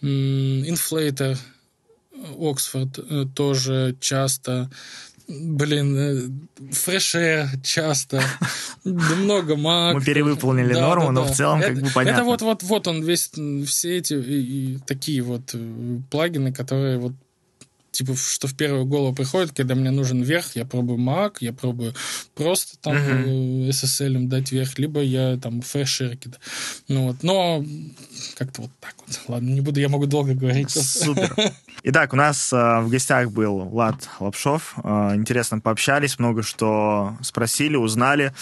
[0.00, 1.38] Инфлейтер
[2.38, 4.70] Оксфорд э, тоже часто.
[5.28, 8.22] Блин, фрешер часто.
[8.84, 9.94] Да много маг.
[9.94, 11.32] Мы перевыполнили да, норму, да, но да.
[11.32, 12.18] в целом это, как бы понятно.
[12.18, 13.30] Это вот, вот, вот он весь,
[13.66, 17.12] все эти и, и такие вот э, плагины, которые вот
[17.92, 21.94] типа, что в первую голову приходит, когда мне нужен верх, я пробую Mac, я пробую
[22.34, 23.68] просто там uh-huh.
[23.68, 26.40] SSL дать верх, либо я там кидаю.
[26.88, 27.64] Ну вот, но
[28.36, 29.20] как-то вот так вот.
[29.28, 30.70] Ладно, не буду, я могу долго говорить.
[30.70, 31.34] Супер.
[31.84, 34.74] Итак, у нас э, в гостях был Влад Лапшов.
[34.82, 38.32] Э, интересно пообщались, много что спросили, узнали.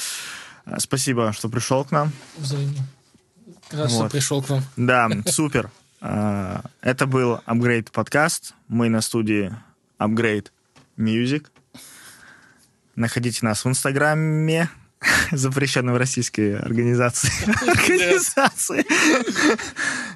[0.65, 2.13] Э, спасибо, что пришел к нам.
[2.39, 2.87] Взаимно.
[3.73, 4.13] Раз вот.
[4.13, 4.65] пришел к нам.
[4.77, 5.71] Да, супер.
[6.01, 8.55] А, это был Upgrade подкаст.
[8.69, 9.55] Мы на студии
[9.99, 10.47] Upgrade
[10.97, 11.47] Music.
[12.97, 14.71] Находите нас в Инстаграме,
[15.31, 17.31] запрещенной в российской организации.
[17.69, 18.85] организации.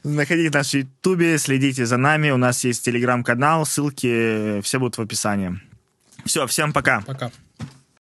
[0.05, 2.31] Находите нас в Ютубе, следите за нами.
[2.31, 5.61] У нас есть телеграм-канал, ссылки все будут в описании.
[6.25, 7.03] Все, всем пока.
[7.03, 7.31] Пока.